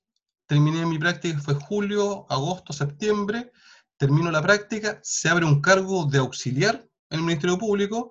terminé 0.46 0.84
mi 0.84 0.98
práctica, 0.98 1.38
fue 1.40 1.54
julio, 1.54 2.26
agosto, 2.28 2.72
septiembre, 2.72 3.52
termino 3.96 4.30
la 4.30 4.42
práctica, 4.42 4.98
se 5.02 5.28
abre 5.28 5.44
un 5.44 5.60
cargo 5.60 6.06
de 6.06 6.18
auxiliar 6.18 6.88
en 7.10 7.20
el 7.20 7.24
Ministerio 7.24 7.56
Público, 7.56 8.10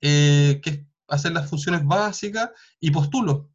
eh, 0.00 0.60
que 0.62 0.70
es 0.70 0.80
hacer 1.08 1.32
las 1.32 1.48
funciones 1.48 1.84
básicas, 1.84 2.50
y 2.80 2.90
postulo. 2.90 3.50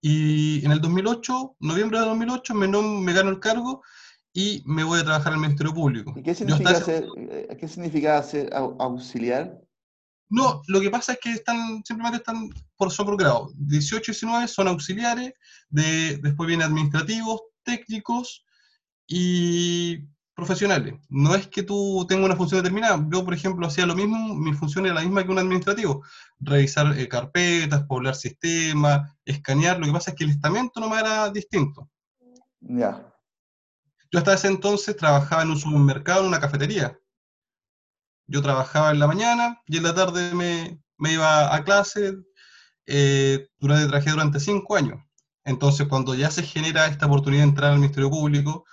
Y 0.00 0.64
en 0.64 0.72
el 0.72 0.80
2008, 0.80 1.56
noviembre 1.60 1.98
de 1.98 2.06
2008, 2.06 2.54
me, 2.54 2.68
me 2.68 3.12
gano 3.12 3.28
el 3.28 3.40
cargo 3.40 3.82
y 4.32 4.62
me 4.64 4.84
voy 4.84 5.00
a 5.00 5.04
trabajar 5.04 5.32
en 5.32 5.38
el 5.38 5.40
Ministerio 5.40 5.74
Público. 5.74 6.14
¿Y 6.16 6.22
qué 6.22 6.34
significa, 6.34 6.74
ser, 6.74 7.06
eh, 7.16 7.56
¿qué 7.58 7.68
significa 7.68 8.22
ser 8.22 8.50
auxiliar? 8.54 9.60
No, 10.28 10.62
lo 10.68 10.80
que 10.80 10.90
pasa 10.90 11.14
es 11.14 11.18
que 11.20 11.32
están, 11.32 11.82
simplemente 11.84 12.18
están 12.18 12.50
por, 12.76 12.94
por 12.94 13.16
grado. 13.16 13.50
18 13.56 14.12
y 14.12 14.14
19 14.14 14.48
son 14.48 14.68
auxiliares, 14.68 15.32
de, 15.68 16.18
después 16.18 16.46
vienen 16.46 16.68
administrativos, 16.68 17.42
técnicos 17.64 18.44
y 19.08 20.06
profesionales. 20.34 20.94
No 21.08 21.34
es 21.34 21.48
que 21.48 21.64
tú 21.64 22.06
tengas 22.08 22.26
una 22.26 22.36
función 22.36 22.62
determinada. 22.62 23.04
Yo, 23.10 23.24
por 23.24 23.34
ejemplo, 23.34 23.66
hacía 23.66 23.86
lo 23.86 23.96
mismo, 23.96 24.34
mi 24.36 24.52
función 24.52 24.86
era 24.86 24.94
la 24.94 25.02
misma 25.02 25.24
que 25.24 25.32
un 25.32 25.38
administrativo. 25.40 26.04
Revisar 26.38 26.96
eh, 26.96 27.08
carpetas, 27.08 27.82
poblar 27.82 28.14
sistemas, 28.14 29.12
escanear. 29.24 29.80
Lo 29.80 29.86
que 29.86 29.92
pasa 29.92 30.12
es 30.12 30.16
que 30.16 30.24
el 30.24 30.30
estamento 30.30 30.78
no 30.78 30.88
me 30.88 30.98
era 31.00 31.28
distinto. 31.30 31.90
Ya. 32.60 33.04
Yo 34.12 34.18
hasta 34.18 34.34
ese 34.34 34.48
entonces 34.48 34.96
trabajaba 34.96 35.42
en 35.42 35.50
un 35.50 35.58
supermercado, 35.58 36.22
en 36.22 36.28
una 36.28 36.40
cafetería. 36.40 36.98
Yo 38.26 38.42
trabajaba 38.42 38.90
en 38.90 38.98
la 38.98 39.06
mañana 39.06 39.60
y 39.66 39.76
en 39.76 39.84
la 39.84 39.94
tarde 39.94 40.34
me, 40.34 40.80
iba 41.10 41.54
a 41.54 41.64
clase. 41.64 42.14
Eh, 42.86 43.48
durante, 43.58 43.86
trabajé 43.86 44.10
durante 44.10 44.40
cinco 44.40 44.76
años. 44.76 45.00
Entonces, 45.44 45.86
cuando 45.86 46.14
ya 46.14 46.30
se 46.30 46.42
genera 46.42 46.86
esta 46.86 47.06
oportunidad 47.06 47.42
de 47.42 47.48
entrar 47.48 47.72
al 47.72 47.78
Ministerio 47.78 48.10
Público, 48.10 48.64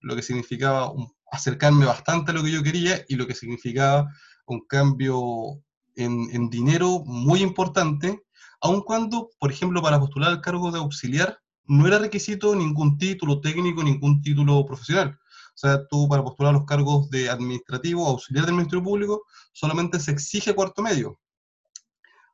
lo 0.00 0.14
que 0.14 0.22
significaba 0.22 0.92
acercarme 1.30 1.86
bastante 1.86 2.30
a 2.30 2.34
lo 2.34 2.42
que 2.42 2.52
yo 2.52 2.62
quería 2.62 3.02
y 3.08 3.16
lo 3.16 3.26
que 3.26 3.34
significaba 3.34 4.10
un 4.46 4.66
cambio 4.66 5.62
en, 5.96 6.28
en 6.32 6.50
dinero 6.50 7.02
muy 7.06 7.40
importante, 7.40 8.22
aun 8.60 8.82
cuando, 8.82 9.30
por 9.38 9.50
ejemplo, 9.50 9.80
para 9.80 9.98
postular 9.98 10.30
al 10.30 10.40
cargo 10.42 10.70
de 10.70 10.78
auxiliar, 10.78 11.41
no 11.66 11.86
era 11.86 11.98
requisito 11.98 12.54
ningún 12.54 12.98
título 12.98 13.40
técnico, 13.40 13.82
ningún 13.82 14.22
título 14.22 14.64
profesional. 14.66 15.18
O 15.54 15.58
sea, 15.58 15.86
tú 15.86 16.08
para 16.08 16.22
postular 16.22 16.52
los 16.52 16.64
cargos 16.64 17.10
de 17.10 17.28
administrativo, 17.28 18.06
auxiliar 18.06 18.46
del 18.46 18.54
Ministerio 18.54 18.82
Público, 18.82 19.24
solamente 19.52 20.00
se 20.00 20.10
exige 20.10 20.54
cuarto 20.54 20.82
medio. 20.82 21.20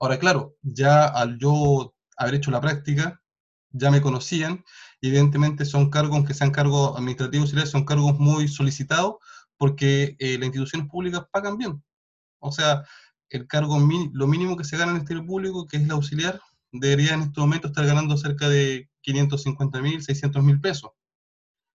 Ahora, 0.00 0.18
claro, 0.18 0.54
ya 0.62 1.06
al 1.06 1.38
yo 1.38 1.94
haber 2.16 2.36
hecho 2.36 2.50
la 2.50 2.60
práctica, 2.60 3.20
ya 3.70 3.90
me 3.90 4.00
conocían, 4.00 4.64
evidentemente 5.02 5.64
son 5.64 5.90
cargos, 5.90 6.16
aunque 6.16 6.34
sean 6.34 6.50
cargos 6.50 6.96
administrativos, 6.96 7.50
son 7.70 7.84
cargos 7.84 8.18
muy 8.18 8.48
solicitados 8.48 9.16
porque 9.56 10.16
eh, 10.18 10.38
las 10.38 10.46
instituciones 10.46 10.88
públicas 10.88 11.22
pagan 11.32 11.58
bien. 11.58 11.82
O 12.38 12.52
sea, 12.52 12.84
el 13.28 13.46
cargo, 13.46 13.78
lo 14.12 14.26
mínimo 14.26 14.56
que 14.56 14.64
se 14.64 14.76
gana 14.76 14.92
en 14.92 14.96
el 14.96 15.02
Ministerio 15.02 15.26
Público, 15.26 15.66
que 15.66 15.76
es 15.78 15.82
el 15.82 15.90
auxiliar, 15.90 16.40
debería 16.72 17.14
en 17.14 17.22
este 17.22 17.40
momento 17.40 17.68
estar 17.68 17.84
ganando 17.84 18.16
cerca 18.16 18.48
de 18.48 18.88
550 19.12 19.80
mil, 19.80 20.02
600 20.02 20.42
mil 20.42 20.60
pesos. 20.60 20.90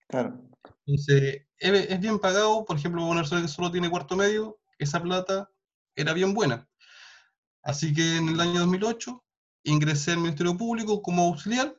Claro. 0.07 0.41
Entonces, 0.85 1.45
es, 1.57 1.99
bien 1.99 2.19
pagado, 2.19 2.65
por 2.65 2.77
ejemplo, 2.77 3.05
una 3.05 3.21
persona 3.21 3.41
que 3.41 3.47
solo 3.47 3.71
tiene 3.71 3.89
cuarto 3.89 4.17
medio, 4.17 4.59
esa 4.77 5.01
plata 5.01 5.49
era 5.95 6.13
bien 6.13 6.33
buena. 6.33 6.67
Así 7.63 7.93
que 7.93 8.17
en 8.17 8.29
el 8.29 8.39
año 8.39 8.59
2008 8.61 9.23
ingresé 9.63 10.11
al 10.11 10.17
Ministerio 10.17 10.57
Público 10.57 11.01
como 11.01 11.23
auxiliar 11.23 11.75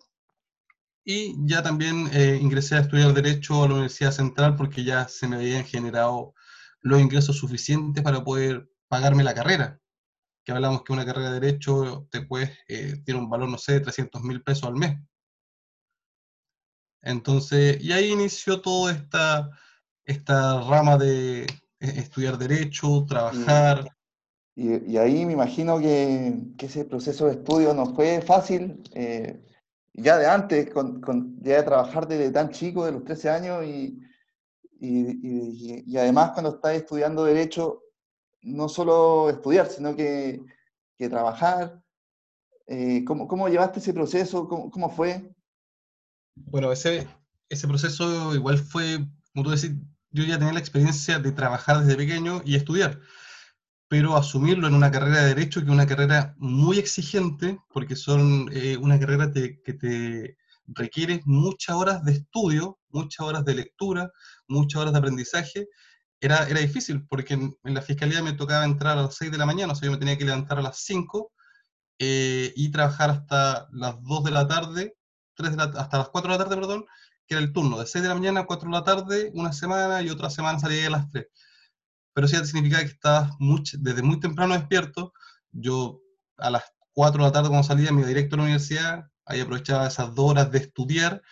y 1.04 1.34
ya 1.46 1.62
también 1.62 2.08
eh, 2.12 2.38
ingresé 2.40 2.76
a 2.76 2.80
estudiar 2.80 3.12
Derecho 3.12 3.62
a 3.62 3.66
la 3.66 3.74
Universidad 3.74 4.12
Central 4.12 4.56
porque 4.56 4.84
ya 4.84 5.08
se 5.08 5.26
me 5.26 5.36
habían 5.36 5.64
generado 5.64 6.34
los 6.80 7.00
ingresos 7.00 7.36
suficientes 7.36 8.02
para 8.02 8.22
poder 8.22 8.70
pagarme 8.88 9.24
la 9.24 9.34
carrera 9.34 9.82
que 10.44 10.52
hablamos 10.52 10.82
que 10.82 10.92
una 10.92 11.04
carrera 11.04 11.30
de 11.30 11.40
Derecho 11.40 12.08
después 12.10 12.50
eh, 12.68 13.00
tiene 13.04 13.20
un 13.20 13.30
valor, 13.30 13.48
no 13.48 13.58
sé, 13.58 13.74
de 13.74 13.80
300 13.80 14.22
mil 14.22 14.42
pesos 14.42 14.64
al 14.64 14.74
mes. 14.74 14.98
Entonces, 17.02 17.82
y 17.82 17.92
ahí 17.92 18.12
inició 18.12 18.60
toda 18.60 18.92
esta, 18.92 19.50
esta 20.04 20.60
rama 20.62 20.96
de 20.96 21.46
estudiar 21.80 22.38
Derecho, 22.38 23.04
trabajar. 23.06 23.88
Y, 24.54 24.96
ahí 24.96 25.24
me 25.24 25.32
imagino 25.32 25.78
que, 25.78 26.34
ese 26.58 26.84
proceso 26.84 27.26
de 27.26 27.32
estudio 27.32 27.74
no 27.74 27.94
fue 27.94 28.20
fácil, 28.22 28.82
eh, 28.94 29.42
ya 29.94 30.18
de 30.18 30.26
antes, 30.26 30.70
con, 30.70 31.40
ya 31.42 31.56
de 31.56 31.62
trabajar 31.62 32.06
desde 32.06 32.30
tan 32.30 32.50
chico, 32.50 32.84
de 32.84 32.92
los 32.92 33.04
13 33.04 33.30
años, 33.30 33.64
y, 33.64 33.98
y, 34.78 35.96
además 35.96 36.32
cuando 36.32 36.54
estás 36.56 36.74
estudiando 36.74 37.24
Derecho, 37.24 37.82
no 38.42 38.68
solo 38.68 39.30
estudiar, 39.30 39.66
sino 39.66 39.94
que, 39.96 40.42
trabajar. 41.10 41.82
Eh, 42.68 43.04
¿cómo, 43.04 43.48
llevaste 43.48 43.80
ese 43.80 43.92
proceso? 43.92 44.46
¿Cómo, 44.46 44.88
fue? 44.88 45.34
Bueno, 46.34 46.72
ese, 46.72 47.08
ese 47.48 47.68
proceso 47.68 48.34
igual 48.34 48.58
fue, 48.58 49.06
como 49.32 49.44
tú 49.44 49.50
decís, 49.50 49.72
yo 50.10 50.24
ya 50.24 50.38
tenía 50.38 50.54
la 50.54 50.60
experiencia 50.60 51.18
de 51.18 51.32
trabajar 51.32 51.80
desde 51.80 51.96
pequeño 51.96 52.42
y 52.44 52.56
estudiar, 52.56 53.00
pero 53.88 54.16
asumirlo 54.16 54.68
en 54.68 54.74
una 54.74 54.90
carrera 54.90 55.22
de 55.22 55.28
derecho, 55.28 55.60
que 55.60 55.66
es 55.66 55.72
una 55.72 55.86
carrera 55.86 56.34
muy 56.38 56.78
exigente, 56.78 57.58
porque 57.72 57.96
son 57.96 58.50
eh, 58.52 58.76
una 58.76 58.98
carrera 58.98 59.30
que 59.32 59.74
te 59.74 60.36
requiere 60.66 61.22
muchas 61.24 61.76
horas 61.76 62.04
de 62.04 62.12
estudio, 62.12 62.78
muchas 62.88 63.26
horas 63.26 63.44
de 63.44 63.54
lectura, 63.54 64.10
muchas 64.48 64.80
horas 64.80 64.92
de 64.92 64.98
aprendizaje, 64.98 65.68
era, 66.20 66.48
era 66.48 66.60
difícil, 66.60 67.06
porque 67.08 67.34
en, 67.34 67.56
la 67.64 67.82
fiscalía 67.82 68.22
me 68.22 68.32
tocaba 68.32 68.64
entrar 68.64 68.96
a 68.96 69.02
las 69.02 69.16
6 69.16 69.32
de 69.32 69.38
la 69.38 69.46
mañana, 69.46 69.72
o 69.72 69.76
sea, 69.76 69.86
yo 69.86 69.92
me 69.92 69.98
tenía 69.98 70.16
que 70.16 70.24
levantar 70.24 70.58
a 70.58 70.62
las 70.62 70.78
5, 70.78 71.32
eh, 71.98 72.52
y 72.56 72.70
trabajar 72.70 73.10
hasta 73.10 73.68
las 73.72 74.02
2 74.02 74.24
de 74.24 74.30
la 74.30 74.46
tarde, 74.48 74.96
3 75.34 75.56
hasta 75.58 75.98
las 75.98 76.08
4 76.08 76.32
de 76.32 76.38
la 76.38 76.44
tarde, 76.44 76.56
perdón, 76.56 76.86
que 77.26 77.34
era 77.34 77.42
el 77.42 77.52
turno, 77.52 77.78
de 77.78 77.86
6 77.86 78.02
de 78.02 78.08
la 78.08 78.14
mañana 78.14 78.40
a 78.40 78.46
4 78.46 78.68
de 78.68 78.76
la 78.76 78.84
tarde, 78.84 79.30
una 79.34 79.52
semana 79.52 80.02
y 80.02 80.10
otra 80.10 80.30
semana 80.30 80.58
salía 80.58 80.86
a 80.86 80.90
las 80.90 81.08
3. 81.10 81.26
Pero 82.14 82.28
sí 82.28 82.36
significaba 82.44 82.82
que 82.82 82.90
estabas 82.90 83.30
desde 83.78 84.02
muy 84.02 84.20
temprano 84.20 84.54
despierto. 84.54 85.12
Yo 85.50 86.00
a 86.36 86.50
las 86.50 86.64
4 86.92 87.22
de 87.22 87.28
la 87.28 87.32
tarde 87.32 87.48
cuando 87.48 87.66
salía 87.66 87.92
me 87.92 88.00
iba 88.00 88.08
directo 88.08 88.34
a 88.34 88.38
la 88.38 88.44
universidad, 88.44 89.04
ahí 89.24 89.40
aprovechaba 89.40 89.86
esas 89.86 90.14
dos 90.14 90.30
horas 90.30 90.50
de 90.50 90.58
estudiar, 90.58 91.22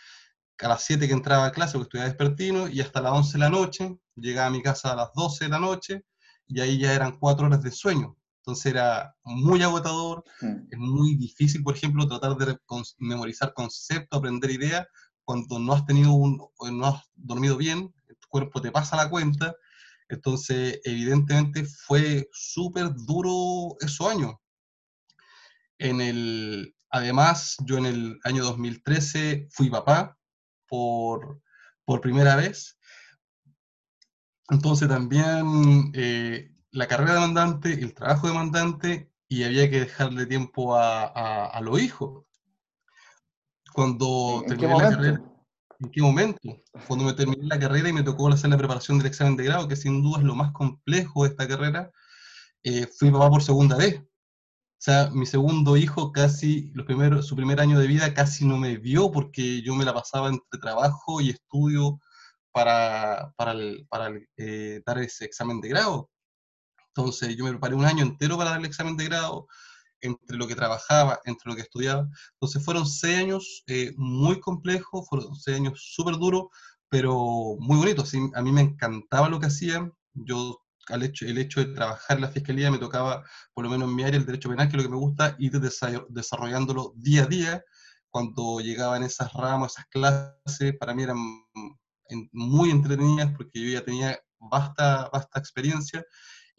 a 0.62 0.68
las 0.68 0.84
7 0.84 1.06
que 1.06 1.14
entraba 1.14 1.46
a 1.46 1.52
clase 1.52 1.72
porque 1.72 1.84
estudiaba 1.84 2.08
despertino, 2.08 2.68
y 2.68 2.80
hasta 2.80 3.00
las 3.00 3.12
11 3.12 3.32
de 3.32 3.38
la 3.38 3.50
noche, 3.50 3.98
llegaba 4.14 4.46
a 4.46 4.50
mi 4.50 4.62
casa 4.62 4.92
a 4.92 4.96
las 4.96 5.12
12 5.14 5.44
de 5.44 5.50
la 5.50 5.58
noche, 5.58 6.04
y 6.46 6.60
ahí 6.60 6.78
ya 6.78 6.92
eran 6.92 7.18
4 7.18 7.46
horas 7.46 7.62
de 7.62 7.70
sueño. 7.70 8.16
Entonces 8.40 8.66
era 8.66 9.14
muy 9.22 9.62
agotador, 9.62 10.24
hmm. 10.40 10.68
es 10.70 10.78
muy 10.78 11.16
difícil, 11.16 11.62
por 11.62 11.76
ejemplo, 11.76 12.08
tratar 12.08 12.36
de 12.36 12.56
memorizar 12.98 13.52
conceptos, 13.52 14.18
aprender 14.18 14.50
ideas, 14.50 14.86
cuando 15.24 15.58
no 15.58 15.74
has 15.74 15.84
tenido 15.86 16.12
un, 16.12 16.38
no 16.72 16.86
has 16.86 17.04
dormido 17.14 17.56
bien, 17.56 17.94
tu 18.08 18.28
cuerpo 18.28 18.60
te 18.60 18.72
pasa 18.72 18.96
la 18.96 19.10
cuenta, 19.10 19.54
entonces 20.08 20.80
evidentemente 20.84 21.64
fue 21.64 22.28
súper 22.32 22.92
duro 22.94 23.76
esos 23.80 24.08
años. 24.08 24.34
En 25.78 26.00
el, 26.00 26.74
además, 26.90 27.56
yo 27.64 27.78
en 27.78 27.86
el 27.86 28.20
año 28.24 28.42
2013 28.42 29.48
fui 29.52 29.70
papá 29.70 30.18
por, 30.66 31.40
por 31.84 32.00
primera 32.00 32.36
vez, 32.36 32.78
entonces 34.48 34.88
también 34.88 35.92
eh, 35.94 36.50
la 36.72 36.86
carrera 36.86 37.14
demandante, 37.14 37.72
el 37.72 37.94
trabajo 37.94 38.28
demandante, 38.28 39.10
y 39.28 39.44
había 39.44 39.70
que 39.70 39.80
dejarle 39.80 40.26
tiempo 40.26 40.76
a, 40.76 41.46
a, 41.46 41.60
los 41.60 41.80
hijos. 41.80 42.24
Cuando 43.72 44.42
¿En 44.42 44.48
terminé 44.48 44.76
la 44.76 44.90
carrera, 44.90 45.22
¿En 45.78 45.90
qué 45.90 46.02
momento? 46.02 46.40
Cuando 46.86 47.06
me 47.06 47.14
terminé 47.14 47.46
la 47.46 47.58
carrera 47.58 47.88
y 47.88 47.92
me 47.92 48.02
tocó 48.02 48.28
hacer 48.28 48.50
la 48.50 48.58
preparación 48.58 48.98
del 48.98 49.06
examen 49.06 49.36
de 49.36 49.44
grado, 49.44 49.68
que 49.68 49.76
sin 49.76 50.02
duda 50.02 50.18
es 50.18 50.24
lo 50.24 50.34
más 50.34 50.52
complejo 50.52 51.22
de 51.22 51.30
esta 51.30 51.48
carrera, 51.48 51.90
eh, 52.62 52.86
fui 52.86 53.10
papá 53.10 53.30
por 53.30 53.42
segunda 53.42 53.76
vez. 53.76 54.00
O 54.00 54.82
sea, 54.82 55.10
mi 55.10 55.26
segundo 55.26 55.76
hijo 55.76 56.12
casi, 56.12 56.70
los 56.74 56.86
primeros, 56.86 57.26
su 57.26 57.36
primer 57.36 57.60
año 57.60 57.78
de 57.78 57.86
vida 57.86 58.12
casi 58.14 58.46
no 58.46 58.58
me 58.58 58.78
vio 58.78 59.10
porque 59.10 59.62
yo 59.62 59.74
me 59.74 59.84
la 59.84 59.94
pasaba 59.94 60.28
entre 60.28 60.60
trabajo 60.60 61.20
y 61.20 61.30
estudio 61.30 62.00
para, 62.52 63.32
para, 63.36 63.54
para 63.88 64.10
eh, 64.36 64.82
dar 64.84 64.98
ese 64.98 65.24
examen 65.24 65.60
de 65.60 65.68
grado. 65.68 66.10
Entonces 66.94 67.36
yo 67.36 67.44
me 67.44 67.50
preparé 67.50 67.74
un 67.74 67.84
año 67.84 68.02
entero 68.02 68.36
para 68.36 68.50
dar 68.50 68.60
el 68.60 68.66
examen 68.66 68.96
de 68.96 69.04
grado, 69.04 69.46
entre 70.00 70.36
lo 70.36 70.46
que 70.48 70.54
trabajaba, 70.54 71.20
entre 71.24 71.50
lo 71.50 71.56
que 71.56 71.62
estudiaba. 71.62 72.08
Entonces 72.34 72.64
fueron 72.64 72.86
seis 72.86 73.18
años 73.18 73.62
eh, 73.66 73.92
muy 73.96 74.40
complejos, 74.40 75.06
fueron 75.08 75.34
seis 75.36 75.58
años 75.58 75.80
súper 75.94 76.16
duros, 76.16 76.44
pero 76.88 77.56
muy 77.58 77.76
bonitos. 77.76 78.12
A 78.34 78.42
mí 78.42 78.52
me 78.52 78.62
encantaba 78.62 79.28
lo 79.28 79.38
que 79.38 79.46
hacían. 79.46 79.92
Yo, 80.14 80.60
al 80.88 81.02
hecho, 81.02 81.26
el 81.26 81.38
hecho 81.38 81.60
de 81.60 81.74
trabajar 81.74 82.16
en 82.16 82.22
la 82.22 82.30
fiscalía, 82.30 82.70
me 82.70 82.78
tocaba, 82.78 83.22
por 83.54 83.64
lo 83.64 83.70
menos 83.70 83.88
en 83.88 83.94
mi 83.94 84.02
área, 84.02 84.18
el 84.18 84.26
derecho 84.26 84.48
penal, 84.48 84.68
que 84.68 84.76
es 84.76 84.82
lo 84.82 84.88
que 84.88 84.94
me 84.94 85.00
gusta, 85.00 85.36
ir 85.38 85.52
desarrollándolo 86.08 86.92
día 86.96 87.24
a 87.24 87.26
día. 87.26 87.64
Cuando 88.10 88.60
llegaban 88.60 89.04
esas 89.04 89.32
ramas, 89.32 89.72
esas 89.72 89.86
clases, 89.86 90.76
para 90.78 90.94
mí 90.94 91.04
eran 91.04 91.18
muy 92.32 92.70
entretenidas 92.70 93.32
porque 93.36 93.60
yo 93.60 93.70
ya 93.70 93.84
tenía 93.84 94.18
vasta, 94.40 95.08
vasta 95.12 95.38
experiencia 95.38 96.04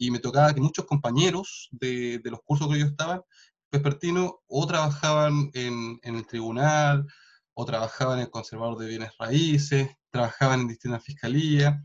y 0.02 0.10
me 0.10 0.18
tocaba 0.18 0.52
que 0.52 0.60
muchos 0.60 0.84
compañeros 0.84 1.68
de, 1.70 2.18
de 2.18 2.30
los 2.32 2.40
cursos 2.42 2.68
que 2.68 2.80
yo 2.80 2.86
estaba, 2.86 3.24
vespertino, 3.70 4.40
o 4.48 4.66
trabajaban 4.66 5.48
en, 5.54 6.00
en, 6.02 6.16
el 6.16 6.26
tribunal, 6.26 7.06
o 7.54 7.64
trabajaban 7.64 8.18
en 8.18 8.24
el 8.24 8.30
conservador 8.30 8.78
de 8.78 8.88
bienes 8.88 9.12
raíces, 9.16 9.88
trabajaban 10.10 10.62
en 10.62 10.66
distintas 10.66 11.04
fiscalías. 11.04 11.76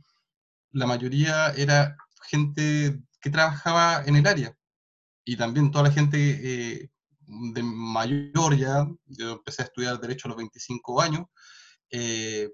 La 0.71 0.87
mayoría 0.87 1.49
era 1.51 1.95
gente 2.23 2.99
que 3.21 3.29
trabajaba 3.29 4.03
en 4.03 4.15
el 4.15 4.25
área. 4.25 4.57
Y 5.23 5.37
también 5.37 5.69
toda 5.69 5.83
la 5.83 5.91
gente 5.91 6.17
eh, 6.17 6.89
de 7.27 7.61
mayor 7.61 8.57
ya, 8.57 8.87
yo 9.05 9.33
empecé 9.33 9.61
a 9.61 9.65
estudiar 9.65 9.99
Derecho 9.99 10.27
a 10.27 10.29
los 10.29 10.37
25 10.37 11.01
años, 11.01 11.27
eh, 11.91 12.49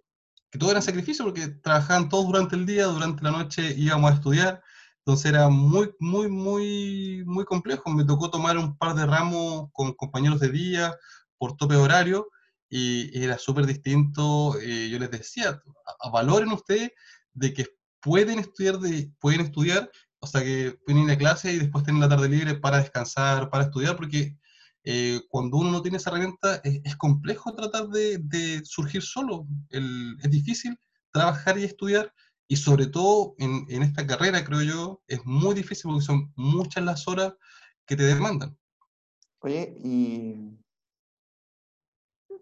que 0.51 0.59
todo 0.59 0.71
era 0.71 0.81
sacrificio 0.81 1.23
porque 1.23 1.47
trabajaban 1.47 2.09
todos 2.09 2.25
durante 2.25 2.57
el 2.57 2.65
día, 2.65 2.87
durante 2.87 3.23
la 3.23 3.31
noche 3.31 3.73
íbamos 3.77 4.11
a 4.11 4.15
estudiar, 4.15 4.61
entonces 5.05 5.31
era 5.31 5.49
muy, 5.49 5.91
muy, 5.99 6.29
muy, 6.29 7.23
muy 7.25 7.43
complejo. 7.43 7.89
Me 7.89 8.05
tocó 8.05 8.29
tomar 8.29 8.57
un 8.57 8.77
par 8.77 8.95
de 8.95 9.05
ramos 9.05 9.69
con 9.73 9.93
compañeros 9.93 10.39
de 10.39 10.49
día 10.49 10.95
por 11.37 11.57
tope 11.57 11.75
horario 11.75 12.29
y 12.69 13.21
era 13.21 13.37
súper 13.37 13.65
distinto. 13.65 14.57
Eh, 14.61 14.87
yo 14.89 14.99
les 14.99 15.11
decía, 15.11 15.61
valoren 16.09 16.53
ustedes 16.53 16.91
de 17.33 17.53
que 17.53 17.65
pueden 17.99 18.39
estudiar, 18.39 18.79
de, 18.79 19.11
pueden 19.19 19.41
estudiar, 19.41 19.91
o 20.19 20.27
sea 20.27 20.41
que 20.41 20.77
pueden 20.85 21.03
ir 21.03 21.11
a 21.11 21.17
clase 21.17 21.51
y 21.51 21.59
después 21.59 21.83
tienen 21.83 22.01
la 22.01 22.09
tarde 22.09 22.29
libre 22.29 22.55
para 22.55 22.77
descansar, 22.77 23.49
para 23.49 23.65
estudiar, 23.65 23.97
porque 23.97 24.37
eh, 24.85 25.19
cuando 25.27 25.57
uno 25.57 25.71
no 25.71 25.81
tiene 25.81 25.97
esa 25.97 26.11
herramienta 26.11 26.61
es, 26.63 26.95
complejo 26.95 27.53
tratar 27.53 27.89
de, 27.89 28.19
de 28.19 28.61
surgir 28.63 29.01
solo. 29.01 29.47
El, 29.69 30.15
es 30.23 30.31
difícil 30.31 30.79
trabajar 31.11 31.57
y 31.59 31.65
estudiar 31.65 32.13
y 32.53 32.55
sobre 32.55 32.85
todo 32.85 33.33
en, 33.39 33.65
en, 33.67 33.81
esta 33.81 34.05
carrera, 34.05 34.45
creo 34.45 34.61
yo, 34.61 35.01
es 35.07 35.25
muy 35.25 35.55
difícil 35.55 35.89
porque 35.89 36.05
son 36.05 36.31
muchas 36.35 36.83
las 36.83 37.07
horas 37.07 37.33
que 37.83 37.95
te 37.95 38.03
demandan. 38.03 38.55
Oye, 39.39 39.75
y 39.83 40.55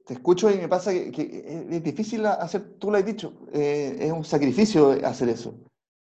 te 0.06 0.16
escucho 0.16 0.52
y 0.52 0.58
me 0.58 0.68
pasa 0.68 0.92
que, 0.92 1.66
es 1.70 1.82
difícil 1.82 2.26
hacer, 2.26 2.78
tú 2.78 2.92
lo 2.92 2.98
has 2.98 3.06
dicho, 3.06 3.34
eh, 3.54 4.00
es 4.02 4.12
un 4.12 4.26
sacrificio 4.26 4.92
hacer 5.06 5.30
eso. 5.30 5.56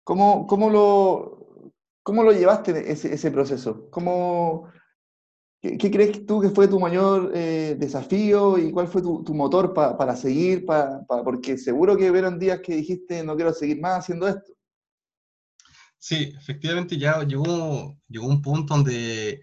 ¿Cómo, 0.03 0.45
cómo, 0.45 0.69
lo, 0.69 1.71
cómo 2.03 2.21
lo 2.21 2.31
llevaste 2.31 2.91
ese, 2.91 3.11
ese 3.15 3.31
proceso? 3.31 3.89
¿Cómo, 3.89 4.69
¿Qué, 5.77 5.91
crees 5.91 6.25
tú 6.25 6.39
que 6.39 6.49
fue 6.49 6.67
tu 6.67 6.79
mayor 6.79 7.31
eh, 7.33 7.75
desafío 7.77 8.57
y 8.57 8.71
cuál 8.71 8.87
fue 8.87 9.01
tu, 9.01 9.33
motor 9.33 9.73
para 9.73 10.15
seguir? 10.15 10.65
porque 11.23 11.57
seguro 11.57 11.97
que 11.97 12.09
hubieron 12.09 12.39
días 12.39 12.59
que 12.61 12.75
dijiste, 12.75 13.23
no 13.23 13.35
quiero 13.35 13.53
seguir 13.53 13.81
más 13.81 13.99
haciendo 13.99 14.27
esto. 14.27 14.53
Sí, 15.97 16.33
efectivamente 16.37 16.97
ya 16.97 17.23
llegó, 17.23 17.97
llegó 18.07 18.27
un 18.27 18.41
punto 18.41 18.75
donde 18.75 19.41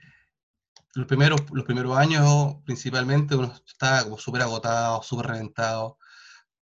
los 0.94 1.06
primeros, 1.06 1.40
los 1.52 1.64
primeros 1.64 1.96
años 1.96 2.56
principalmente 2.64 3.34
uno 3.34 3.52
estaba 3.66 4.04
como 4.04 4.18
súper 4.18 4.42
agotado, 4.42 5.02
súper 5.02 5.26
reventado. 5.26 5.98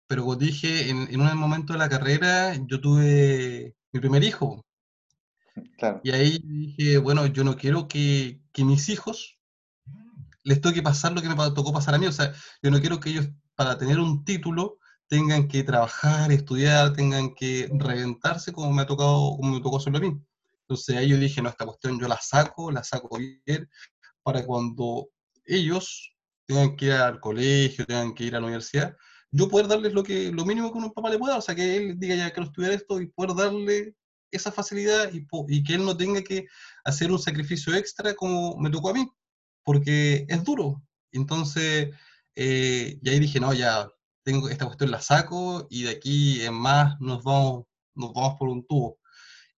Pero 0.06 0.22
como 0.22 0.36
dije, 0.36 0.88
en, 0.88 1.08
en 1.10 1.20
un 1.20 1.36
momento 1.36 1.72
de 1.72 1.78
la 1.80 1.88
carrera 1.88 2.54
yo 2.66 2.80
tuve 2.80 3.74
mi 3.92 4.00
primer 4.00 4.24
hijo. 4.24 4.64
Claro. 5.76 6.00
Y 6.04 6.10
ahí 6.12 6.38
dije, 6.42 6.98
bueno, 6.98 7.26
yo 7.26 7.44
no 7.44 7.56
quiero 7.56 7.88
que, 7.88 8.40
que 8.52 8.64
mis 8.64 8.88
hijos 8.88 9.39
les 10.44 10.60
toque 10.60 10.82
pasar 10.82 11.12
lo 11.12 11.22
que 11.22 11.28
me 11.28 11.34
tocó 11.34 11.72
pasar 11.72 11.94
a 11.94 11.98
mí. 11.98 12.06
O 12.06 12.12
sea, 12.12 12.32
yo 12.62 12.70
no 12.70 12.80
quiero 12.80 13.00
que 13.00 13.10
ellos, 13.10 13.28
para 13.54 13.78
tener 13.78 13.98
un 13.98 14.24
título, 14.24 14.78
tengan 15.08 15.48
que 15.48 15.64
trabajar, 15.64 16.30
estudiar, 16.32 16.92
tengan 16.92 17.34
que 17.34 17.68
reventarse 17.72 18.52
como 18.52 18.72
me 18.72 18.82
ha 18.82 18.86
tocado, 18.86 19.36
como 19.36 19.54
me 19.54 19.60
tocó 19.60 19.78
hacerlo 19.78 19.98
a 19.98 20.02
mí. 20.02 20.20
Entonces 20.62 20.96
ahí 20.96 21.08
yo 21.08 21.18
dije, 21.18 21.42
no, 21.42 21.48
esta 21.48 21.66
cuestión 21.66 21.98
yo 22.00 22.06
la 22.06 22.18
saco, 22.20 22.70
la 22.70 22.84
saco 22.84 23.18
bien, 23.18 23.68
para 24.22 24.44
cuando 24.46 25.08
ellos 25.44 26.14
tengan 26.46 26.76
que 26.76 26.86
ir 26.86 26.92
al 26.92 27.20
colegio, 27.20 27.84
tengan 27.86 28.14
que 28.14 28.24
ir 28.24 28.36
a 28.36 28.40
la 28.40 28.46
universidad, 28.46 28.96
yo 29.32 29.48
poder 29.48 29.68
darles 29.68 29.92
lo 29.92 30.02
que 30.02 30.32
lo 30.32 30.44
mínimo 30.44 30.72
que 30.72 30.78
un 30.78 30.92
papá 30.92 31.10
le 31.10 31.18
pueda, 31.18 31.38
o 31.38 31.40
sea, 31.40 31.54
que 31.54 31.76
él 31.76 31.98
diga 31.98 32.14
ya 32.14 32.30
quiero 32.30 32.48
estudiar 32.48 32.72
esto 32.72 33.00
y 33.00 33.06
poder 33.08 33.34
darle 33.34 33.94
esa 34.30 34.52
facilidad 34.52 35.12
y, 35.12 35.26
y 35.48 35.62
que 35.64 35.74
él 35.74 35.84
no 35.84 35.96
tenga 35.96 36.22
que 36.22 36.46
hacer 36.84 37.10
un 37.10 37.18
sacrificio 37.18 37.74
extra 37.74 38.14
como 38.14 38.56
me 38.58 38.70
tocó 38.70 38.90
a 38.90 38.94
mí 38.94 39.10
porque 39.64 40.26
es 40.28 40.44
duro. 40.44 40.82
Entonces, 41.12 41.90
eh, 42.34 42.98
y 43.02 43.08
ahí 43.08 43.20
dije, 43.20 43.40
no, 43.40 43.52
ya 43.52 43.88
tengo 44.22 44.48
esta 44.48 44.66
cuestión, 44.66 44.90
la 44.90 45.00
saco 45.00 45.66
y 45.70 45.84
de 45.84 45.90
aquí 45.90 46.42
en 46.42 46.54
más 46.54 47.00
nos 47.00 47.22
vamos, 47.24 47.64
nos 47.94 48.12
vamos 48.12 48.36
por 48.38 48.48
un 48.48 48.66
tubo. 48.66 48.98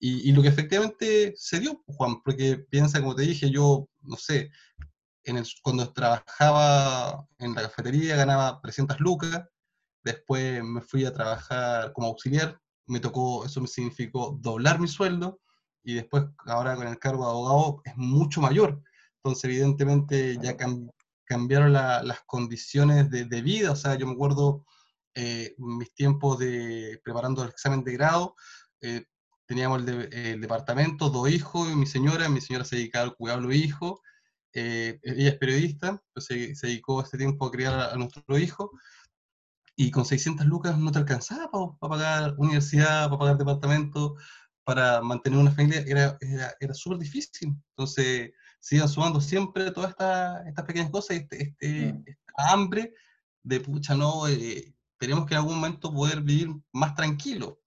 Y, 0.05 0.33
lo 0.33 0.43
que 0.43 0.49
efectivamente 0.49 1.33
se 1.37 1.61
dio, 1.61 1.81
Juan, 1.87 2.23
porque 2.25 2.57
piensa, 2.59 3.01
como 3.01 3.15
te 3.15 3.23
dije, 3.23 3.51
yo, 3.51 3.88
no 4.01 4.17
sé, 4.17 4.51
en 5.23 5.37
el, 5.37 5.47
cuando 5.62 5.93
trabajaba 5.93 7.25
en 7.38 7.55
la 7.55 7.62
cafetería 7.62 8.17
ganaba 8.17 8.61
300 8.61 8.99
lucas, 8.99 9.45
después 10.03 10.65
me 10.65 10.81
fui 10.81 11.05
a 11.05 11.12
trabajar 11.12 11.93
como 11.93 12.09
auxiliar, 12.09 12.59
me 12.87 12.99
tocó, 12.99 13.45
eso 13.47 13.61
me 13.61 13.69
significó 13.69 14.37
doblar 14.41 14.81
mi 14.81 14.88
sueldo, 14.88 15.41
y 15.85 15.95
después 15.95 16.25
ahora 16.47 16.75
con 16.75 16.88
el 16.88 16.99
cargo 16.99 17.25
de 17.25 17.31
abogado 17.31 17.83
es 17.85 17.97
mucho 17.97 18.41
mayor. 18.41 18.83
Entonces, 19.25 19.45
evidentemente, 19.45 20.37
ya 20.43 20.57
cambiaron 21.25 21.73
las 21.73 22.21
condiciones 22.27 23.09
de, 23.11 23.43
vida. 23.43 23.71
O 23.71 23.77
sea, 23.77 23.95
yo 23.95 24.07
me 24.07 24.15
acuerdo 24.15 24.67
eh, 25.15 25.55
mis 25.59 25.95
tiempos 25.95 26.39
de 26.41 27.01
preparando 27.05 27.43
el 27.43 27.51
examen 27.51 27.85
de 27.85 27.93
grado, 27.93 28.35
eh, 28.81 29.05
teníamos 29.47 29.87
el, 29.87 30.41
departamento, 30.41 31.09
dos 31.11 31.31
hijos 31.31 31.71
y 31.71 31.77
mi 31.77 31.87
señora. 31.87 32.29
Mi 32.29 32.41
señora 32.41 32.65
se 32.65 32.77
dedicaba 32.77 33.05
al 33.05 33.15
cuidado 33.15 33.41
de 33.43 33.47
los 33.47 33.57
hijos. 33.57 34.01
eh, 34.55 34.99
ella 35.03 35.31
es 35.31 35.39
periodista, 35.39 36.03
pues 36.13 36.27
se, 36.27 36.55
se, 36.57 36.67
dedicó 36.67 37.01
este 37.03 37.19
tiempo 37.19 37.47
a 37.47 37.51
criar 37.53 37.75
a, 37.93 37.97
nuestro 37.97 38.39
hijo, 38.39 38.73
y 39.77 39.91
con 39.91 40.05
600 40.05 40.47
lucas 40.47 40.79
no 40.79 40.93
te 40.93 40.99
alcanzaba 40.99 41.51
para, 41.51 41.79
pagar 41.79 42.35
universidad, 42.39 43.07
para 43.09 43.19
pagar 43.19 43.39
departamento, 43.39 44.17
para 44.65 45.01
mantener 45.03 45.39
una 45.39 45.53
familia, 45.53 45.85
era, 45.87 46.19
era, 46.21 46.55
era 46.61 46.75
súper 46.75 46.99
difícil. 46.99 47.55
Entonces, 47.71 48.33
se 48.62 48.77
iban 48.77 48.88
sumando 48.88 49.20
siempre 49.20 49.72
todas 49.72 49.90
estas, 49.90 50.46
estas 50.46 50.64
pequeñas 50.64 50.90
cosas, 50.90 51.16
este, 51.16 51.42
este, 51.42 51.92
mm. 51.92 52.05
esta 52.07 52.53
hambre 52.53 52.94
de, 53.42 53.59
pucha, 53.59 53.96
no, 53.96 54.29
eh, 54.29 54.72
tenemos 54.98 55.27
que 55.27 55.35
en 55.35 55.40
algún 55.40 55.57
momento 55.57 55.92
poder 55.92 56.20
vivir 56.20 56.48
más 56.72 56.94
tranquilo. 56.94 57.61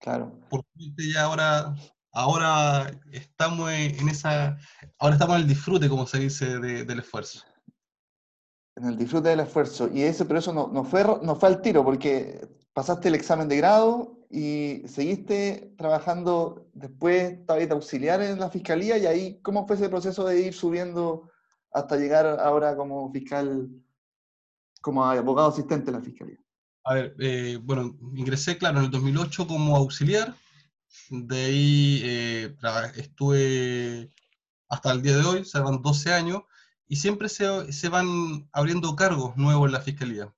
Claro. 0.00 0.40
Porque 0.48 0.66
ya 1.12 1.24
ahora 1.24 1.74
ahora 2.16 2.90
estamos 3.12 3.70
en 3.70 4.08
esa, 4.08 4.56
ahora 4.98 5.16
estamos 5.16 5.36
en 5.36 5.42
el 5.42 5.48
disfrute, 5.48 5.88
como 5.88 6.06
se 6.06 6.20
dice, 6.20 6.58
de, 6.58 6.84
del 6.84 7.00
esfuerzo. 7.00 7.44
En 8.74 8.86
el 8.86 8.96
disfrute 8.96 9.28
del 9.28 9.40
esfuerzo. 9.40 9.90
Y 9.92 10.02
eso, 10.02 10.26
pero 10.26 10.38
eso 10.38 10.52
no, 10.54 10.68
no, 10.68 10.82
fue, 10.82 11.04
no 11.22 11.36
fue 11.36 11.50
al 11.50 11.60
tiro, 11.60 11.84
porque 11.84 12.40
pasaste 12.76 13.08
el 13.08 13.14
examen 13.14 13.48
de 13.48 13.56
grado 13.56 14.18
y 14.30 14.82
seguiste 14.86 15.72
trabajando 15.78 16.68
después, 16.74 17.32
estabas 17.32 17.70
auxiliar 17.70 18.20
en 18.20 18.38
la 18.38 18.50
fiscalía, 18.50 18.98
y 18.98 19.06
ahí, 19.06 19.40
¿cómo 19.40 19.66
fue 19.66 19.76
ese 19.76 19.88
proceso 19.88 20.26
de 20.26 20.42
ir 20.42 20.52
subiendo 20.52 21.30
hasta 21.72 21.96
llegar 21.96 22.26
ahora 22.26 22.76
como 22.76 23.10
fiscal, 23.10 23.70
como 24.82 25.02
abogado 25.06 25.48
asistente 25.48 25.88
en 25.88 25.96
la 25.96 26.02
fiscalía? 26.02 26.36
A 26.84 26.92
ver, 26.92 27.16
eh, 27.18 27.58
bueno, 27.62 27.96
ingresé, 28.14 28.58
claro, 28.58 28.80
en 28.80 28.84
el 28.84 28.90
2008 28.90 29.46
como 29.46 29.74
auxiliar, 29.74 30.34
de 31.08 31.44
ahí 31.46 32.00
eh, 32.04 32.56
estuve 32.96 34.12
hasta 34.68 34.92
el 34.92 35.00
día 35.00 35.16
de 35.16 35.24
hoy, 35.24 35.44
se 35.46 35.60
van 35.60 35.80
12 35.80 36.12
años, 36.12 36.42
y 36.88 36.96
siempre 36.96 37.30
se, 37.30 37.72
se, 37.72 37.88
van 37.88 38.50
abriendo 38.52 38.94
cargos 38.94 39.34
nuevos 39.38 39.64
en 39.64 39.72
la 39.72 39.80
fiscalía. 39.80 40.30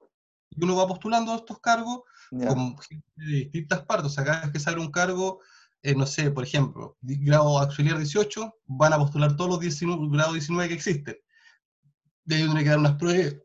Y 0.51 0.63
uno 0.63 0.77
va 0.77 0.87
postulando 0.87 1.35
estos 1.35 1.59
cargos 1.59 2.03
con 2.31 2.79
gente 2.79 3.07
de 3.17 3.33
distintas 3.33 3.83
partes. 3.85 4.07
O 4.07 4.15
sea, 4.15 4.25
cada 4.25 4.43
vez 4.43 4.53
que 4.53 4.61
sale 4.61 4.81
un 4.81 4.91
cargo, 4.91 5.41
eh, 5.83 5.95
no 5.95 6.07
sé, 6.07 6.31
por 6.31 6.45
ejemplo, 6.45 6.97
grado 7.01 7.59
auxiliar 7.59 7.99
18, 7.99 8.53
van 8.67 8.93
a 8.93 8.99
postular 8.99 9.37
todos 9.37 9.51
los 9.51 9.61
19, 9.61 10.09
grados 10.11 10.35
19 10.35 10.69
que 10.69 10.75
existen. 10.75 11.17
De 12.25 12.37
ahí 12.37 12.45
tiene 12.45 12.63
que 12.63 12.71
dar 12.71 12.79
unas 12.79 12.97
pruebas, 12.97 13.37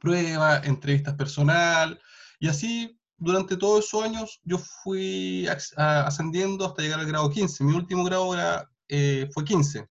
pruebas, 0.00 0.66
entrevistas 0.66 1.14
personal, 1.14 2.00
y 2.40 2.48
así 2.48 2.98
durante 3.16 3.56
todos 3.56 3.86
esos 3.86 4.02
años 4.02 4.40
yo 4.44 4.58
fui 4.58 5.46
ascendiendo 5.76 6.66
hasta 6.66 6.82
llegar 6.82 7.00
al 7.00 7.06
grado 7.06 7.30
15. 7.30 7.64
Mi 7.64 7.74
último 7.74 8.04
grado 8.04 8.34
era, 8.34 8.70
eh, 8.88 9.28
fue 9.32 9.44
15. 9.44 9.88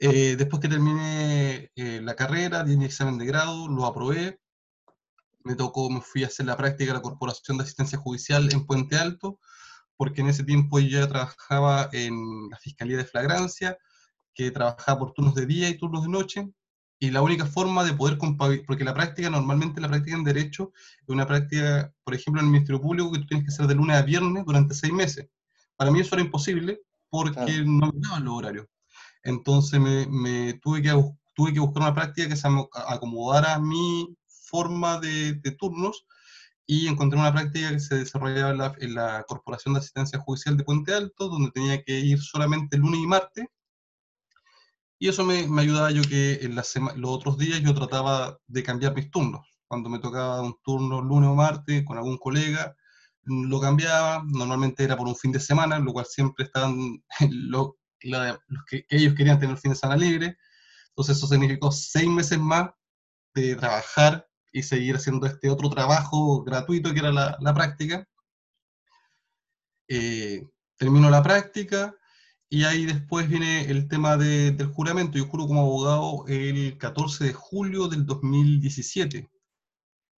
Eh, 0.00 0.36
después 0.36 0.62
que 0.62 0.68
terminé 0.68 1.70
eh, 1.74 2.00
la 2.02 2.14
carrera, 2.14 2.62
di 2.62 2.76
mi 2.76 2.84
examen 2.84 3.18
de 3.18 3.26
grado, 3.26 3.68
lo 3.68 3.84
aprobé. 3.84 4.40
Me 5.44 5.54
tocó, 5.54 5.88
me 5.90 6.00
fui 6.00 6.24
a 6.24 6.26
hacer 6.26 6.46
la 6.46 6.56
práctica 6.56 6.92
de 6.92 6.98
la 6.98 7.02
Corporación 7.02 7.56
de 7.56 7.64
Asistencia 7.64 7.98
Judicial 7.98 8.48
en 8.52 8.66
Puente 8.66 8.96
Alto, 8.96 9.38
porque 9.96 10.20
en 10.20 10.28
ese 10.28 10.44
tiempo 10.44 10.78
yo 10.78 11.00
ya 11.00 11.08
trabajaba 11.08 11.88
en 11.92 12.48
la 12.50 12.56
Fiscalía 12.58 12.96
de 12.96 13.04
Flagrancia, 13.04 13.78
que 14.34 14.50
trabajaba 14.50 14.98
por 14.98 15.12
turnos 15.12 15.34
de 15.34 15.46
día 15.46 15.68
y 15.68 15.78
turnos 15.78 16.02
de 16.02 16.08
noche, 16.08 16.48
y 17.00 17.10
la 17.10 17.22
única 17.22 17.46
forma 17.46 17.84
de 17.84 17.92
poder 17.92 18.18
porque 18.18 18.84
la 18.84 18.94
práctica, 18.94 19.30
normalmente 19.30 19.80
la 19.80 19.88
práctica 19.88 20.16
en 20.16 20.24
Derecho, 20.24 20.72
es 20.74 21.08
una 21.08 21.26
práctica, 21.26 21.92
por 22.02 22.14
ejemplo, 22.14 22.40
en 22.40 22.46
el 22.46 22.52
Ministerio 22.52 22.80
Público, 22.80 23.12
que 23.12 23.20
tú 23.20 23.26
tienes 23.26 23.46
que 23.46 23.52
hacer 23.52 23.66
de 23.66 23.76
lunes 23.76 23.96
a 23.96 24.02
viernes 24.02 24.44
durante 24.44 24.74
seis 24.74 24.92
meses. 24.92 25.28
Para 25.76 25.92
mí 25.92 26.00
eso 26.00 26.16
era 26.16 26.24
imposible 26.24 26.80
porque 27.08 27.62
no 27.64 27.92
me 27.92 28.00
daban 28.00 28.24
los 28.24 28.34
horarios. 28.34 28.66
Entonces 29.22 29.80
me, 29.80 30.06
me, 30.06 30.54
tuve, 30.54 30.82
que, 30.82 30.90
tuve 31.34 31.52
que 31.52 31.60
buscar 31.60 31.84
una 31.84 31.94
práctica 31.94 32.28
que 32.28 32.36
se 32.36 32.48
acomodara 32.88 33.54
a 33.54 33.60
mi 33.60 34.16
forma 34.48 34.98
de, 35.00 35.34
de 35.34 35.50
turnos 35.52 36.06
y 36.66 36.86
encontré 36.86 37.18
una 37.18 37.32
práctica 37.32 37.70
que 37.70 37.80
se 37.80 37.96
desarrollaba 37.96 38.50
en 38.50 38.58
la, 38.58 38.74
en 38.78 38.94
la, 38.94 39.24
Corporación 39.26 39.74
de 39.74 39.80
Asistencia 39.80 40.18
Judicial 40.18 40.56
de 40.56 40.64
Puente 40.64 40.94
Alto, 40.94 41.28
donde 41.28 41.50
tenía 41.50 41.82
que 41.82 41.98
ir 41.98 42.20
solamente 42.20 42.76
lunes 42.76 43.00
y 43.00 43.06
martes, 43.06 43.46
y 44.98 45.08
eso 45.08 45.24
me, 45.24 45.46
me 45.46 45.62
ayudaba 45.62 45.90
yo 45.90 46.02
que 46.02 46.40
en 46.42 46.56
la 46.56 46.64
los 46.96 47.10
otros 47.10 47.38
días 47.38 47.60
yo 47.60 47.74
trataba 47.74 48.36
de 48.46 48.62
cambiar 48.62 48.94
mis 48.94 49.10
turnos. 49.10 49.46
Cuando 49.68 49.88
me 49.88 50.00
tocaba 50.00 50.42
un 50.42 50.56
turno 50.62 51.00
lunes 51.00 51.30
o 51.30 51.34
martes 51.34 51.84
con 51.84 51.98
algún 51.98 52.18
colega, 52.18 52.74
lo 53.22 53.60
cambiaba. 53.60 54.24
Normalmente 54.26 54.82
era 54.82 54.96
por 54.96 55.06
un 55.06 55.16
fin 55.16 55.30
de 55.30 55.40
semana, 55.40 55.78
lo 55.78 55.92
cual 55.92 56.06
siempre 56.06 56.46
estaban 56.46 57.02
lo, 57.30 57.78
los 58.00 58.64
que, 58.68 58.86
ellos 58.88 59.14
querían 59.14 59.38
tener 59.38 59.54
el 59.54 59.60
fin 59.60 59.70
de 59.70 59.76
semana 59.76 60.00
libre. 60.00 60.36
Entonces 60.88 61.16
eso 61.16 61.28
significó 61.28 61.70
seis 61.70 62.08
meses 62.08 62.38
más 62.38 62.70
de 63.34 63.54
trabajar 63.54 64.26
y 64.58 64.62
seguir 64.62 64.96
haciendo 64.96 65.26
este 65.26 65.50
otro 65.50 65.70
trabajo 65.70 66.42
gratuito 66.42 66.92
que 66.92 67.00
era 67.00 67.12
la, 67.12 67.36
la 67.40 67.54
práctica. 67.54 68.06
Eh, 69.88 70.46
termino 70.76 71.10
la 71.10 71.22
práctica, 71.22 71.94
y 72.50 72.64
ahí 72.64 72.86
después 72.86 73.28
viene 73.28 73.62
el 73.70 73.88
tema 73.88 74.16
de, 74.16 74.52
del 74.52 74.68
juramento. 74.68 75.18
Yo 75.18 75.26
juro 75.26 75.46
como 75.46 75.60
abogado 75.60 76.24
el 76.28 76.78
14 76.78 77.24
de 77.24 77.32
julio 77.34 77.88
del 77.88 78.06
2017. 78.06 79.30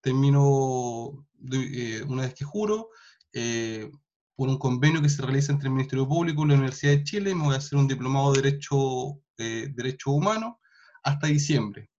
Termino, 0.00 1.26
eh, 1.52 2.02
una 2.06 2.22
vez 2.22 2.34
que 2.34 2.44
juro, 2.44 2.90
eh, 3.32 3.90
por 4.36 4.48
un 4.48 4.58
convenio 4.58 5.02
que 5.02 5.08
se 5.08 5.22
realiza 5.22 5.52
entre 5.52 5.68
el 5.68 5.74
Ministerio 5.74 6.08
Público 6.08 6.44
y 6.44 6.48
la 6.48 6.54
Universidad 6.54 6.92
de 6.92 7.04
Chile, 7.04 7.34
me 7.34 7.44
voy 7.44 7.54
a 7.54 7.58
hacer 7.58 7.78
un 7.78 7.88
diplomado 7.88 8.32
de 8.32 8.42
Derecho, 8.42 9.20
eh, 9.36 9.68
Derecho 9.74 10.12
Humano 10.12 10.60
hasta 11.02 11.26
diciembre. 11.26 11.90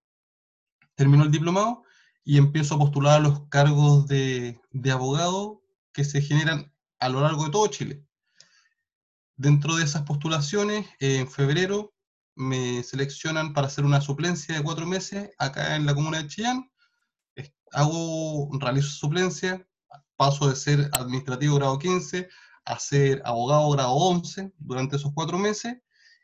Termino 0.95 1.25
el 1.25 1.31
diplomado 1.31 1.83
y 2.23 2.37
empiezo 2.37 2.75
a 2.75 2.79
postular 2.79 3.19
a 3.19 3.23
los 3.23 3.47
cargos 3.47 4.07
de, 4.07 4.59
abogado 4.91 5.63
que 5.93 6.03
se 6.03 6.21
generan 6.21 6.71
a 6.99 7.09
lo 7.09 7.21
largo 7.21 7.45
de 7.45 7.51
todo 7.51 7.67
Chile. 7.67 8.05
Dentro 9.35 9.75
de 9.75 9.83
esas 9.83 10.03
postulaciones, 10.03 10.87
en 10.99 11.27
febrero 11.29 11.93
me 12.35 12.83
seleccionan 12.83 13.53
para 13.53 13.67
hacer 13.67 13.85
una 13.85 14.01
suplencia 14.01 14.55
de 14.55 14.63
cuatro 14.63 14.85
meses 14.85 15.31
acá 15.37 15.75
en 15.75 15.85
la 15.85 15.95
comuna 15.95 16.21
de 16.21 16.27
Chillán. 16.27 16.71
Hago, 17.71 18.49
realizo 18.59 18.89
suplencia, 18.89 19.65
paso 20.15 20.49
de 20.49 20.55
ser 20.55 20.89
administrativo 20.93 21.55
grado 21.55 21.79
15 21.79 22.29
a 22.65 22.77
ser 22.77 23.21
abogado 23.25 23.71
grado 23.71 23.93
11 23.93 24.53
durante 24.57 24.97
esos 24.97 25.11
cuatro 25.15 25.39
meses 25.39 25.77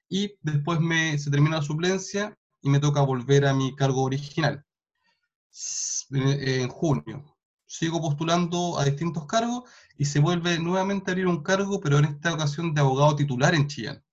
y 0.10 0.36
después 0.42 0.80
me, 0.80 1.18
se 1.18 1.32
termina 1.32 1.58
la 1.58 1.64
suplencia 1.64 2.38
y 2.62 2.70
me 2.70 2.80
toca 2.80 3.02
volver 3.02 3.46
a 3.48 3.54
mi 3.54 3.76
cargo 3.76 4.04
original 4.04 4.67
en 6.12 6.70
junio 6.70 7.38
sigo 7.68 8.02
postulando 8.02 8.80
a 8.80 8.86
distintos 8.86 9.26
cargos 9.26 9.70
y 9.98 10.06
se 10.06 10.20
vuelve 10.20 10.58
nuevamente 10.58 11.12
a 11.12 11.14
abrir 11.14 11.28
un 11.28 11.44
cargo, 11.44 11.80
pero 11.82 12.00
en 12.00 12.06
esta 12.06 12.34
ocasión 12.34 12.74
de 12.74 12.82
abogado 12.82 13.16
titular 13.16 13.54
en 13.54 13.68
Chillán. 13.68 14.04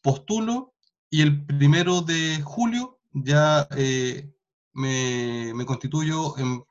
Postulo 0.00 0.74
y 1.10 1.22
el 1.22 1.44
primero 1.44 2.00
de 2.00 2.40
julio 2.42 2.98
ya 3.12 3.68
eh, 3.76 4.32
me, 4.72 5.52
me, 5.54 5.66
constituyo 5.66 6.36
en, 6.38 6.62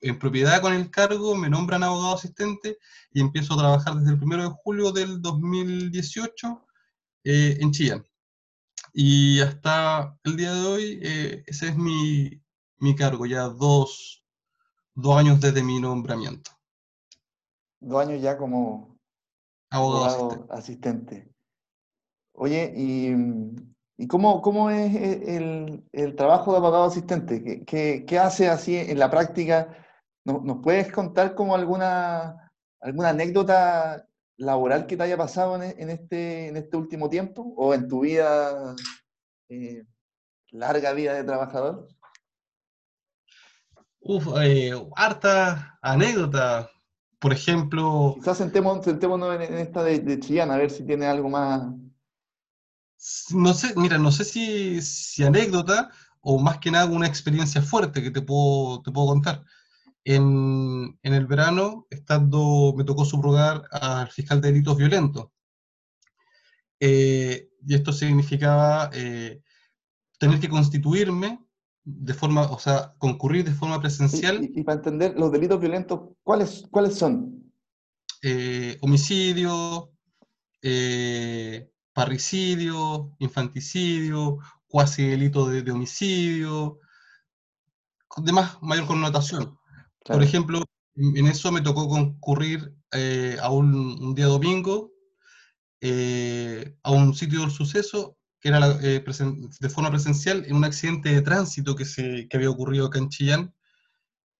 en, 0.00 0.18
propiedad 0.18 0.60
con 0.60 0.72
el 0.72 0.90
cargo, 0.90 1.34
me 1.34 1.50
nombran 1.50 1.82
abogado 1.82 2.14
asistente 2.14 2.78
y 3.12 3.20
empiezo 3.20 3.54
a 3.54 3.58
trabajar 3.58 3.96
desde 3.96 4.12
el 4.12 4.18
primero 4.18 4.44
de 4.44 4.54
julio 4.62 4.92
del 4.92 5.20
2018 5.20 6.66
eh, 7.24 7.58
en 7.60 7.70
Chillán. 7.72 8.06
Y 8.92 9.40
hasta 9.40 10.16
el 10.22 10.36
día 10.36 10.54
de 10.54 10.66
hoy, 10.66 10.98
eh, 11.02 11.42
ese 11.46 11.68
es 11.68 11.76
mi, 11.76 12.43
mi 12.78 12.94
cargo, 12.94 13.26
ya 13.26 13.44
dos, 13.48 14.24
dos 14.94 15.16
años 15.16 15.40
desde 15.40 15.62
mi 15.62 15.80
nombramiento. 15.80 16.50
Dos 17.80 18.06
años 18.06 18.22
ya 18.22 18.36
como 18.36 18.98
abogado, 19.70 20.46
asistente. 20.50 21.30
Oye, 22.32 22.72
¿y, 22.76 24.06
cómo, 24.08 24.42
cómo, 24.42 24.70
es 24.70 24.94
el, 24.94 25.84
el, 25.92 26.16
trabajo 26.16 26.52
de 26.52 26.58
abogado 26.58 26.84
asistente? 26.84 27.64
¿Qué, 27.64 28.04
qué, 28.06 28.18
hace 28.18 28.48
así 28.48 28.76
en 28.76 28.98
la 28.98 29.10
práctica? 29.10 29.76
¿Nos, 30.24 30.58
puedes 30.62 30.90
contar 30.90 31.34
como 31.34 31.54
alguna, 31.54 32.50
alguna 32.80 33.10
anécdota 33.10 34.08
laboral 34.36 34.86
que 34.86 34.96
te 34.96 35.02
haya 35.04 35.16
pasado 35.16 35.62
en, 35.62 35.90
este, 35.90 36.48
en 36.48 36.56
este 36.56 36.76
último 36.76 37.08
tiempo 37.08 37.54
o 37.56 37.72
en 37.72 37.86
tu 37.86 38.00
vida, 38.00 38.74
eh, 39.48 39.84
larga 40.50 40.92
vida 40.92 41.14
de 41.14 41.24
trabajador? 41.24 41.88
Uf, 44.06 44.26
eh, 44.42 44.72
harta 44.96 45.78
anécdota. 45.82 46.70
Por 47.18 47.32
ejemplo. 47.32 48.14
Quizás 48.16 48.36
sentémonos, 48.36 48.84
sentémonos 48.84 49.34
en, 49.40 49.54
esta 49.54 49.82
de, 49.82 49.98
de 50.00 50.20
Chillán, 50.20 50.50
a 50.50 50.58
ver 50.58 50.70
si 50.70 50.84
tiene 50.84 51.06
algo 51.06 51.30
más. 51.30 51.72
No 53.30 53.54
sé, 53.54 53.72
mira, 53.76 53.96
no 53.96 54.12
sé 54.12 54.24
si, 54.24 54.82
si, 54.82 55.24
anécdota 55.24 55.90
o 56.20 56.38
más 56.38 56.58
que 56.58 56.70
nada 56.70 56.86
una 56.86 57.06
experiencia 57.06 57.62
fuerte 57.62 58.02
que 58.02 58.10
te 58.10 58.20
puedo, 58.20 58.82
te 58.82 58.90
puedo 58.92 59.06
contar. 59.08 59.42
En, 60.04 60.98
en 61.02 61.14
el 61.14 61.26
verano, 61.26 61.86
estando, 61.88 62.74
me 62.76 62.84
tocó 62.84 63.06
subrogar 63.06 63.62
al 63.70 64.10
fiscal 64.10 64.40
de 64.42 64.48
delitos 64.48 64.76
violentos. 64.76 65.28
eh, 66.80 67.48
y 67.66 67.74
esto 67.74 67.92
significaba 67.92 68.90
eh, 68.92 69.40
tener 70.18 70.40
que 70.40 70.50
constituirme 70.50 71.43
de 71.84 72.14
forma, 72.14 72.50
o 72.50 72.58
sea, 72.58 72.94
concurrir 72.98 73.44
de 73.44 73.52
forma 73.52 73.80
presencial. 73.80 74.42
Y, 74.42 74.62
para 74.62 74.78
entender 74.78 75.14
los 75.16 75.30
delitos 75.30 75.60
violentos, 75.60 76.00
¿cuáles, 76.22 76.66
cuáles 76.70 76.96
son? 76.96 77.52
Eh, 78.22 78.78
homicidio, 78.80 79.90
parricidio, 81.92 83.14
infanticidio, 83.18 84.38
cuasi 84.66 85.06
delito 85.06 85.48
de, 85.48 85.70
homicidio, 85.70 86.80
de 88.16 88.32
más 88.32 88.60
mayor 88.62 88.86
connotación. 88.86 89.58
Por 90.04 90.22
ejemplo, 90.22 90.64
en 90.96 91.26
eso 91.26 91.52
me 91.52 91.60
tocó 91.60 91.88
concurrir 91.88 92.74
a 93.40 93.50
un, 93.50 94.14
día 94.14 94.26
domingo 94.26 94.92
eh, 95.80 96.76
a 96.82 96.92
un 96.92 97.14
sitio 97.14 97.40
del 97.40 97.50
suceso 97.50 98.16
que 98.44 98.50
era 98.50 98.78
eh, 98.82 99.02
de 99.60 99.68
forma 99.70 99.90
presencial 99.90 100.44
en 100.46 100.56
un 100.56 100.66
accidente 100.66 101.08
de 101.08 101.22
tránsito 101.22 101.74
que, 101.74 101.86
se, 101.86 102.28
que 102.28 102.36
había 102.36 102.50
ocurrido 102.50 102.86
acá 102.86 102.98
en 102.98 103.08
Chillán, 103.08 103.54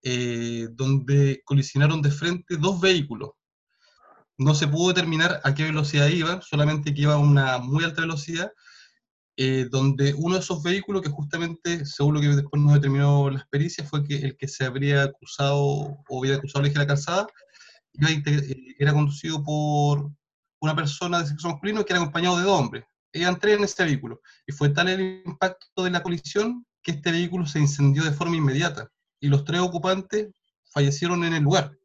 eh, 0.02 0.68
donde 0.72 1.40
colisionaron 1.46 2.02
de 2.02 2.10
frente 2.10 2.58
dos 2.58 2.78
vehículos. 2.82 3.30
No 4.36 4.54
se 4.54 4.68
pudo 4.68 4.88
determinar 4.88 5.40
a 5.42 5.54
qué 5.54 5.64
velocidad 5.64 6.08
iban, 6.08 6.42
solamente 6.42 6.92
que 6.92 7.00
iba 7.00 7.14
a 7.14 7.18
una 7.18 7.56
muy 7.56 7.82
alta 7.82 8.02
velocidad, 8.02 8.52
donde 9.70 10.12
uno 10.14 10.34
de 10.34 10.40
esos 10.40 10.62
vehículos, 10.62 11.00
que 11.02 11.08
justamente, 11.08 11.86
según 11.86 12.14
lo 12.14 12.20
que 12.20 12.28
después 12.28 12.62
nos 12.62 12.74
determinó 12.74 13.30
las 13.30 13.46
pericias, 13.48 13.88
fue 13.88 14.04
que 14.04 14.16
el 14.16 14.36
que 14.36 14.48
se 14.48 14.64
habría 14.64 15.04
acusado 15.04 15.96
o 16.08 16.18
había 16.18 16.36
acusado 16.36 16.64
de 16.64 16.74
la 16.74 16.86
calzada, 16.86 17.26
era 18.78 18.92
conducido 18.92 19.42
por 19.42 20.10
una 20.60 20.76
persona 20.76 21.20
de 21.20 21.28
sexo 21.28 21.48
masculino 21.48 21.84
que 21.84 21.92
era 21.94 22.02
acompañado 22.02 22.36
de 22.36 22.42
dos 22.42 22.60
hombres. 22.60 22.84
Eran 23.14 23.38
tres 23.38 23.58
en 23.58 23.64
este 23.64 23.84
vehículo. 23.84 24.20
Y 24.46 24.52
fue 24.52 24.70
tal 24.70 24.88
el 24.88 25.22
impacto 25.24 25.84
de 25.84 25.90
la 25.90 26.02
colisión 26.02 26.66
que 26.82 26.92
este 26.92 27.12
vehículo 27.12 27.46
se 27.46 27.60
incendió 27.60 28.02
de 28.02 28.12
forma 28.12 28.36
inmediata. 28.36 28.90
Y 29.20 29.28
los 29.28 29.44
tres 29.44 29.60
ocupantes 29.60 30.28
fallecieron 30.72 31.24
en 31.24 31.34
el 31.34 31.44
lugar. 31.44 31.76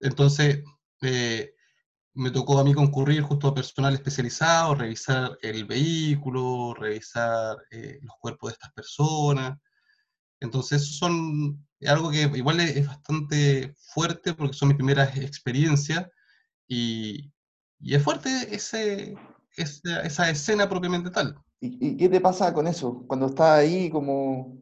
Entonces, 0.00 0.62
eh, 1.02 1.54
me 2.14 2.30
tocó 2.30 2.58
a 2.58 2.64
mí 2.64 2.74
concurrir 2.74 3.22
justo 3.22 3.48
a 3.48 3.54
personal 3.54 3.94
especializado, 3.94 4.74
revisar 4.74 5.38
el 5.40 5.64
vehículo, 5.64 6.74
revisar 6.74 7.56
eh, 7.70 8.00
los 8.02 8.14
cuerpos 8.20 8.50
de 8.50 8.54
estas 8.54 8.72
personas. 8.72 9.58
Entonces, 10.40 10.96
son 10.98 11.64
algo 11.86 12.10
que 12.10 12.22
igual 12.22 12.60
es, 12.60 12.86
bastante 12.86 13.74
fuerte 13.78 14.34
porque 14.34 14.56
son 14.56 14.68
mis 14.68 14.76
primeras 14.76 15.16
experiencias 15.16 16.08
y, 16.66 17.32
y 17.78 17.94
es 17.94 18.02
fuerte 18.02 18.54
ese, 18.54 19.14
esa, 19.56 20.30
escena 20.30 20.68
propiamente 20.68 21.10
tal. 21.10 21.36
¿Y, 21.60 21.96
qué 21.96 22.08
te 22.08 22.20
pasa 22.20 22.52
con 22.52 22.66
eso? 22.66 23.04
Cuando 23.06 23.26
estás 23.26 23.58
ahí, 23.58 23.90
como, 23.90 24.58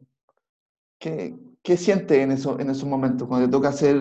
¿qué, 0.99 1.35
qué 1.63 1.77
sientes 1.77 2.17
en, 2.17 2.31
eso, 2.31 2.59
en 2.59 2.69
esos 2.69 2.85
momentos, 2.87 3.27
cuando 3.27 3.47
te 3.47 3.51
toca 3.51 3.69
hacer 3.69 3.97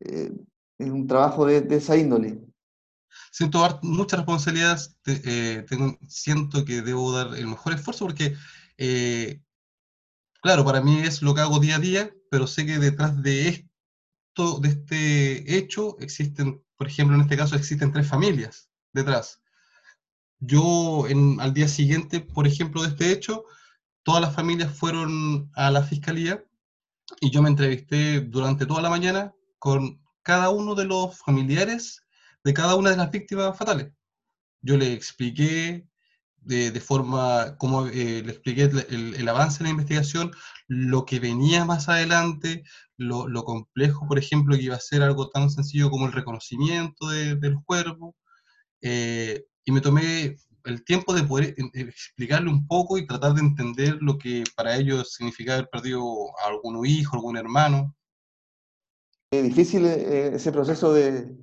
eh, 0.00 0.32
un 0.78 1.06
trabajo 1.06 1.46
de, 1.46 1.66
esa 1.70 1.96
índole? 1.96 2.40
Siento 3.32 3.80
mucha 3.82 4.16
responsabilidad, 4.16 4.80
eh, 5.06 5.64
tengo, 5.68 5.98
siento 6.08 6.64
que 6.64 6.82
debo 6.82 7.12
dar 7.12 7.36
el 7.36 7.46
mejor 7.46 7.74
esfuerzo 7.74 8.06
porque, 8.06 8.34
eh, 8.78 9.42
claro, 10.42 10.64
para 10.64 10.80
mí 10.80 11.00
es 11.00 11.22
lo 11.22 11.34
que 11.34 11.40
hago 11.42 11.60
día 11.60 11.76
a 11.76 11.80
día, 11.80 12.14
pero 12.30 12.46
sé 12.46 12.64
que 12.64 12.78
detrás 12.78 13.22
de 13.22 13.48
esto, 13.48 14.60
de 14.60 14.68
este 14.68 15.56
hecho, 15.56 15.98
existen 16.00 16.62
por 16.80 16.88
ejemplo, 16.88 17.14
en 17.14 17.20
este 17.20 17.36
caso 17.36 17.56
existen 17.56 17.92
tres 17.92 18.08
familias 18.08 18.70
detrás. 18.94 19.39
Yo 20.40 21.04
al 21.38 21.54
día 21.54 21.68
siguiente, 21.68 22.20
por 22.20 22.46
ejemplo, 22.46 22.82
de 22.82 22.88
este 22.88 23.12
hecho, 23.12 23.44
todas 24.02 24.22
las 24.22 24.34
familias 24.34 24.76
fueron 24.76 25.50
a 25.54 25.70
la 25.70 25.82
fiscalía 25.82 26.44
y 27.20 27.30
yo 27.30 27.42
me 27.42 27.50
entrevisté 27.50 28.20
durante 28.20 28.66
toda 28.66 28.82
la 28.82 28.90
mañana 28.90 29.34
con 29.58 30.00
cada 30.22 30.50
uno 30.50 30.74
de 30.74 30.86
los 30.86 31.18
familiares 31.18 32.04
de 32.44 32.54
cada 32.54 32.74
una 32.76 32.90
de 32.90 32.96
las 32.96 33.10
víctimas 33.10 33.56
fatales. 33.56 33.92
Yo 34.62 34.76
le 34.76 34.92
expliqué 34.92 35.86
de, 36.42 36.80
forma, 36.80 37.56
como 37.58 37.86
eh, 37.86 38.22
le 38.24 38.32
expliqué 38.32 38.62
el, 38.64 39.28
avance 39.28 39.58
en 39.60 39.64
la 39.64 39.70
investigación, 39.70 40.32
lo 40.68 41.04
que 41.04 41.20
venía 41.20 41.64
más 41.64 41.88
adelante, 41.88 42.64
lo, 42.96 43.44
complejo, 43.44 44.06
por 44.08 44.18
ejemplo, 44.18 44.56
que 44.56 44.62
iba 44.62 44.76
a 44.76 44.80
ser 44.80 45.02
algo 45.02 45.28
tan 45.30 45.50
sencillo 45.50 45.90
como 45.90 46.06
el 46.06 46.12
reconocimiento 46.12 47.08
de, 47.08 47.36
los 47.42 47.62
cuerpos, 47.64 48.14
eh, 48.82 49.44
y 49.64 49.72
me 49.72 49.80
tomé 49.80 50.36
el 50.64 50.84
tiempo 50.84 51.14
de 51.14 51.22
poder 51.22 51.54
explicarle 51.74 52.50
un 52.50 52.66
poco 52.66 52.98
y 52.98 53.06
tratar 53.06 53.34
de 53.34 53.40
entender 53.40 53.98
lo 54.00 54.18
que 54.18 54.44
para 54.56 54.76
ellos 54.76 55.14
significaba 55.14 55.58
haber 55.58 55.70
perdido 55.70 56.28
a 56.38 56.48
algún 56.48 56.84
hijo, 56.86 57.16
algún 57.16 57.36
hermano. 57.36 57.94
Es 59.32 59.44
difícil 59.44 59.86
eh, 59.86 60.34
ese 60.34 60.52
proceso 60.52 60.92
de, 60.92 61.36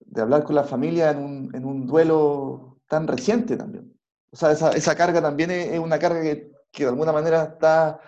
de, 0.00 0.20
hablar 0.20 0.44
con 0.44 0.54
la 0.54 0.64
familia 0.64 1.10
en 1.10 1.18
un, 1.18 1.54
en 1.54 1.64
un 1.64 1.86
duelo 1.86 2.78
tan 2.88 3.06
reciente 3.06 3.56
también. 3.56 3.98
O 4.30 4.36
sea, 4.36 4.52
esa, 4.52 4.72
esa 4.72 4.94
carga 4.94 5.22
también 5.22 5.50
es, 5.50 5.78
una 5.78 5.98
carga 5.98 6.20
que, 6.20 6.52
que, 6.70 6.84
de 6.84 6.90
alguna 6.90 7.12
manera 7.12 7.44
está 7.44 8.00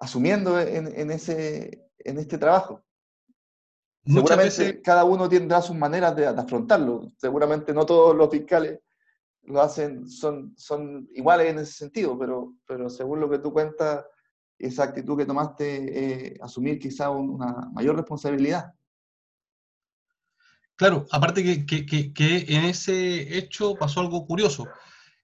asumiendo 0.00 0.60
en, 0.60 0.88
en, 0.88 1.10
ese, 1.12 1.88
en 1.98 2.18
este 2.18 2.36
trabajo. 2.36 2.82
Seguramente 4.04 4.82
cada 4.82 5.04
uno 5.04 5.28
tendrá 5.28 5.62
sus 5.62 5.76
maneras 5.76 6.16
de, 6.16 6.26
afrontarlo. 6.26 7.12
Seguramente 7.16 7.72
no 7.72 7.86
todos 7.86 8.16
los 8.16 8.30
fiscales 8.30 8.80
lo 9.44 9.60
hacen, 9.60 10.08
son, 10.08 10.54
son 10.56 11.08
iguales 11.14 11.48
en 11.48 11.58
ese 11.58 11.72
sentido, 11.72 12.18
pero, 12.18 12.54
pero 12.66 12.88
según 12.88 13.20
lo 13.20 13.30
que 13.30 13.38
tú 13.38 13.52
cuentas, 13.52 14.04
esa 14.58 14.84
actitud 14.84 15.16
que 15.16 15.26
tomaste, 15.26 16.30
eh, 16.30 16.38
asumir 16.40 16.78
quizá 16.78 17.10
una 17.10 17.68
mayor 17.72 17.96
responsabilidad. 17.96 18.72
Claro, 20.76 21.06
aparte 21.10 21.42
que, 21.42 21.66
que, 21.66 22.12
que, 22.12 22.44
en 22.48 22.64
ese 22.64 23.36
hecho 23.36 23.74
pasó 23.74 24.00
algo 24.00 24.26
curioso. 24.26 24.66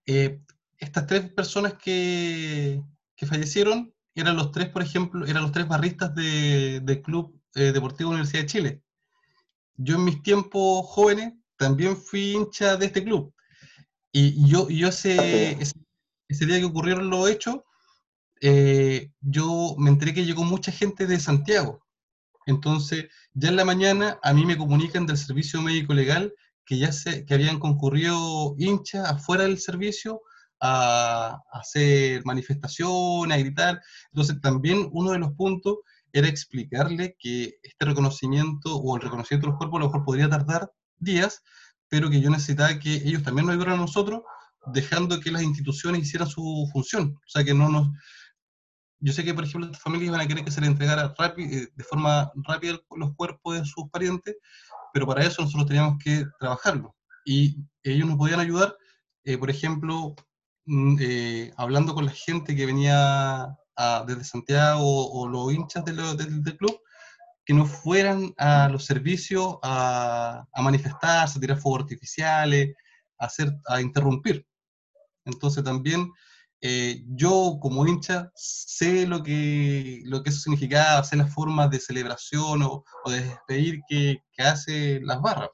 Eh, 0.07 0.41
estas 0.79 1.07
tres 1.07 1.31
personas 1.33 1.75
que, 1.75 2.81
fallecieron 3.27 3.93
eran 4.15 4.37
los 4.37 4.53
tres, 4.53 4.69
por 4.69 4.83
ejemplo, 4.83 5.27
eran 5.27 5.43
los 5.43 5.53
tres 5.53 5.67
barristas 5.67 6.15
del 6.15 7.03
Club 7.03 7.38
eh, 7.59 7.73
Deportivo 7.73 8.11
Universidad 8.11 8.43
de 8.43 8.49
Chile. 8.49 8.83
Yo 9.77 9.97
en 9.97 10.05
mis 10.05 10.23
tiempos 10.23 10.87
jóvenes 10.87 11.35
también 11.57 11.97
fui 11.97 12.33
hincha 12.33 12.77
de 12.77 12.87
este 12.87 13.05
club. 13.05 13.35
Y 14.13 14.49
yo, 14.49 14.69
yo 14.69 14.89
ese, 14.89 15.59
ese, 16.29 16.47
día 16.47 16.59
que 16.59 16.65
ocurrieron 16.65 17.11
los 17.11 17.29
hechos, 17.29 17.57
eh, 18.41 19.11
yo 19.21 19.75
me 19.79 19.91
enteré 19.91 20.15
que 20.15 20.25
llegó 20.25 20.45
mucha 20.45 20.73
gente 20.73 21.07
de 21.07 21.21
Santiago. 21.21 21.85
Entonces, 22.47 23.07
ya 23.35 23.51
en 23.51 23.57
la 23.57 23.65
mañana 23.65 24.19
a 24.23 24.33
mí 24.33 24.47
me 24.47 24.57
comunican 24.57 25.07
del 25.07 25.19
servicio 25.19 25.61
médico 25.61 25.93
legal 25.93 26.33
que 26.65 26.79
ya 26.79 26.93
se, 26.93 27.25
que 27.25 27.35
habían 27.35 27.59
concurrido 27.59 28.55
hinchas 28.59 29.09
afuera 29.09 29.45
del 29.45 29.59
servicio 29.59 30.23
a, 30.61 31.43
hacer 31.53 32.25
manifestaciones, 32.25 33.37
a 33.37 33.41
gritar. 33.41 33.83
Entonces 34.13 34.41
también 34.41 34.89
uno 34.93 35.13
de 35.13 35.19
los 35.19 35.33
puntos 35.33 35.79
era 36.13 36.29
explicarle 36.29 37.17
que 37.19 37.59
este 37.63 37.85
reconocimiento 37.85 38.77
o 38.77 38.97
el 38.97 39.03
reconocimiento 39.03 39.47
de 39.47 39.51
los 39.53 39.59
cuerpos 39.59 39.79
a 39.79 39.81
lo 39.81 39.87
mejor 39.89 40.05
podría 40.05 40.29
tardar 40.29 40.73
días, 40.99 41.43
pero 41.89 42.11
que 42.11 42.21
yo 42.21 42.31
necesitaba 42.31 42.79
que 42.79 42.95
ellos 42.95 43.23
también 43.23 43.47
nos 43.47 43.55
ayudaran 43.55 43.79
a 43.79 43.83
nosotros, 43.83 44.23
dejando 44.67 45.21
que 45.21 45.31
las 45.31 45.43
instituciones 45.43 46.03
hicieran 46.03 46.29
su 46.29 46.69
función. 46.73 47.15
O 47.17 47.29
sea, 47.29 47.45
que 47.45 47.55
no 47.55 47.69
nos... 47.69 47.89
Yo 49.01 49.13
sé 49.13 49.25
que, 49.25 49.33
por 49.33 49.45
ejemplo, 49.45 49.67
estas 49.67 49.83
familias 49.83 50.09
iban 50.09 50.21
a 50.21 50.27
querer 50.27 50.45
que 50.45 50.51
se 50.51 50.61
les 50.61 50.71
entregara 50.71 51.15
eh, 51.39 51.69
de 51.73 51.85
forma 51.85 52.33
rápida 52.45 52.81
los 52.97 53.15
cuerpos 53.15 53.59
de 53.59 53.65
sus 53.65 53.89
parientes, 53.91 54.37
pero 54.93 55.07
para 55.07 55.25
eso 55.25 55.43
nosotros 55.43 55.69
teníamos 55.69 56.03
que 56.03 56.25
trabajarlo. 56.41 56.97
Y 57.25 57.59
ellos 57.85 58.09
nos 58.09 58.17
podían 58.17 58.41
ayudar, 58.41 58.77
eh, 59.25 59.39
por 59.39 59.51
ejemplo, 59.51 60.17
mm, 60.67 60.97
eh, 61.01 61.53
hablando 61.57 61.95
con 61.95 62.07
la 62.07 62.13
gente 62.13 62.57
que 62.57 62.67
venía 62.67 63.57
desde 64.07 64.25
Santiago 64.25 65.11
o, 65.11 65.29
los 65.29 65.53
hinchas 65.53 65.85
del, 65.85 65.97
club, 66.57 66.81
que 67.45 67.55
no 67.55 67.67
fueran 67.67 68.35
a 68.37 68.69
los 68.69 68.85
servicios 68.85 69.57
a, 69.63 70.45
a 70.53 70.63
manifestarse, 70.63 71.39
a 71.39 71.41
tirar 71.41 71.59
fuegos 71.59 71.83
artificiales, 71.83 72.75
a, 73.19 73.27
hacer, 73.27 73.53
a 73.67 73.81
interrumpir. 73.81 74.47
Entonces 75.25 75.63
también 75.63 76.11
eh, 76.61 77.05
yo 77.07 77.59
como 77.61 77.87
hincha 77.87 78.33
sé 78.35 79.07
lo 79.07 79.23
que, 79.23 80.01
lo 80.05 80.23
que 80.23 80.31
eso 80.31 80.41
significaba, 80.41 81.05
sé 81.05 81.17
las 81.17 81.33
formas 81.33 81.71
de 81.71 81.79
celebración 81.79 82.63
o, 82.63 82.85
de 83.07 83.21
despedir 83.21 83.81
que, 83.89 84.25
que, 84.33 84.43
hace 84.43 85.01
las 85.03 85.21
barras. 85.21 85.51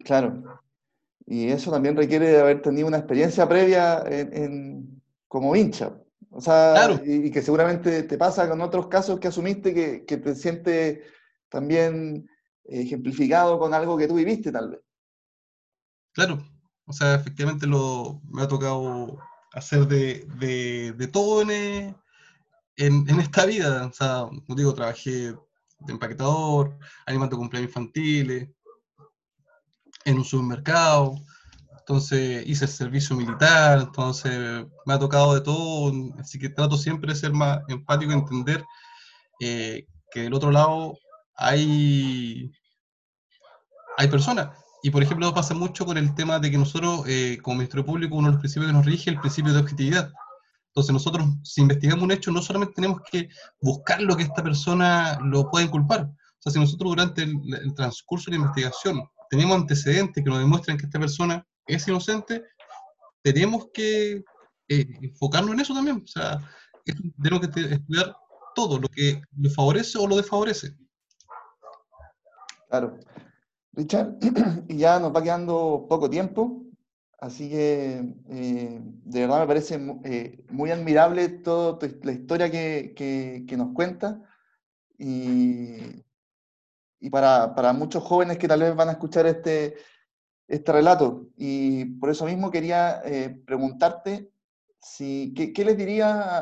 Claro. 0.00 0.62
Y 1.26 1.48
eso 1.48 1.70
también 1.70 1.96
requiere 1.96 2.28
de 2.28 2.40
haber 2.40 2.60
tenido 2.60 2.86
una 2.86 2.98
experiencia 2.98 3.48
previa 3.48 4.02
en, 4.06 4.97
como 5.28 5.54
hincha. 5.54 5.96
O 6.30 6.40
sea, 6.40 7.00
y, 7.04 7.30
que 7.30 7.42
seguramente 7.42 8.02
te 8.02 8.18
pasa 8.18 8.48
con 8.48 8.60
otros 8.60 8.88
casos 8.88 9.20
que 9.20 9.28
asumiste 9.28 9.72
que, 9.72 10.04
que 10.04 10.16
te 10.16 10.34
sientes 10.34 11.00
también 11.48 12.28
ejemplificado 12.64 13.58
con 13.58 13.72
algo 13.72 13.96
que 13.96 14.08
tú 14.08 14.14
viviste 14.14 14.52
tal 14.52 14.70
vez. 14.70 14.80
Claro, 16.12 16.42
o 16.84 16.92
sea, 16.92 17.14
efectivamente 17.14 17.66
lo, 17.66 18.20
me 18.30 18.42
ha 18.42 18.48
tocado 18.48 19.18
hacer 19.52 19.86
de, 19.86 20.26
de, 20.96 21.06
todo 21.08 21.42
en, 21.42 21.96
en, 22.76 23.20
esta 23.20 23.46
vida. 23.46 23.86
O 23.86 23.92
sea, 23.92 24.26
como 24.46 24.56
digo, 24.56 24.74
trabajé 24.74 25.32
de 25.80 25.92
empaquetador, 25.92 26.76
animando 27.06 27.36
cumpleaños 27.36 27.70
infantiles, 27.70 28.48
en 30.04 30.18
un 30.18 30.24
supermercado, 30.24 31.14
entonces 31.88 32.46
hice 32.46 32.66
el 32.66 32.70
servicio 32.70 33.16
militar, 33.16 33.78
entonces 33.78 34.66
me 34.84 34.92
ha 34.92 34.98
tocado 34.98 35.32
de 35.34 35.40
todo, 35.40 35.90
así 36.18 36.38
que 36.38 36.50
trato 36.50 36.76
siempre 36.76 37.14
de 37.14 37.18
ser 37.18 37.32
más 37.32 37.60
empático, 37.66 38.12
entender 38.12 38.62
eh, 39.40 39.86
que 40.10 40.24
del 40.24 40.34
otro 40.34 40.50
lado 40.50 40.98
hay, 41.34 42.52
hay 43.96 44.08
personas. 44.08 44.50
Y 44.82 44.90
por 44.90 45.02
ejemplo, 45.02 45.32
pasa 45.32 45.54
mucho 45.54 45.86
con 45.86 45.96
el 45.96 46.14
tema 46.14 46.38
de 46.38 46.50
que 46.50 46.58
nosotros, 46.58 47.04
eh, 47.06 47.38
como 47.40 47.56
Ministerio 47.56 47.86
Público, 47.86 48.16
uno 48.16 48.28
de 48.28 48.32
los 48.32 48.40
principios 48.40 48.66
que 48.66 48.76
nos 48.76 48.84
rige 48.84 49.08
es 49.10 49.16
el 49.16 49.20
principio 49.20 49.54
de 49.54 49.60
objetividad. 49.60 50.12
Entonces 50.66 50.92
nosotros, 50.92 51.26
si 51.42 51.62
investigamos 51.62 52.04
un 52.04 52.12
hecho, 52.12 52.30
no 52.30 52.42
solamente 52.42 52.74
tenemos 52.74 53.00
que 53.10 53.30
buscar 53.62 54.02
lo 54.02 54.14
que 54.14 54.24
esta 54.24 54.42
persona 54.42 55.18
lo 55.22 55.50
puede 55.50 55.64
inculpar. 55.64 56.02
O 56.02 56.40
sea, 56.42 56.52
si 56.52 56.60
nosotros 56.60 56.90
durante 56.90 57.22
el, 57.22 57.74
transcurso 57.74 58.30
de 58.30 58.36
la 58.36 58.42
investigación 58.44 59.02
tenemos 59.30 59.56
antecedentes 59.56 60.22
que 60.22 60.30
nos 60.30 60.38
demuestran 60.38 60.76
que 60.76 60.84
esta 60.84 61.00
persona 61.00 61.47
es 61.68 61.86
inocente, 61.86 62.44
tenemos 63.22 63.68
que 63.72 64.24
eh, 64.68 64.86
enfocarnos 65.02 65.52
en 65.52 65.60
eso 65.60 65.74
también. 65.74 66.02
O 66.02 66.06
sea, 66.06 66.38
tenemos 67.22 67.46
que 67.46 67.60
estudiar 67.60 68.16
todo, 68.54 68.78
lo 68.78 68.88
que 68.88 69.20
le 69.36 69.50
favorece 69.50 69.98
o 69.98 70.06
lo 70.06 70.16
desfavorece. 70.16 70.74
Claro. 72.68 72.98
Richard, 73.72 74.16
y 74.68 74.78
ya 74.78 74.98
nos 74.98 75.14
va 75.14 75.22
quedando 75.22 75.86
poco 75.88 76.10
tiempo. 76.10 76.64
Así 77.20 77.50
que 77.50 78.14
eh, 78.28 78.80
de 78.80 79.20
verdad 79.20 79.40
me 79.40 79.46
parece 79.46 79.80
eh, 80.04 80.44
muy 80.50 80.70
admirable 80.70 81.28
toda 81.28 81.78
la 82.02 82.12
historia 82.12 82.48
que, 82.48 83.44
nos 83.56 83.74
cuenta 83.74 84.22
y, 84.96 86.04
para, 87.10 87.72
muchos 87.72 88.04
jóvenes 88.04 88.38
que 88.38 88.46
tal 88.46 88.60
vez 88.60 88.76
van 88.76 88.88
a 88.88 88.92
escuchar 88.92 89.26
este, 89.26 89.76
este 90.48 90.72
relato. 90.72 91.28
Y 91.36 91.84
por 91.84 92.10
eso 92.10 92.24
mismo 92.24 92.50
quería 92.50 93.02
eh, 93.04 93.28
preguntarte 93.46 94.32
si, 94.80 95.34
¿qué, 95.34 95.64
les 95.64 95.76
diría 95.76 96.38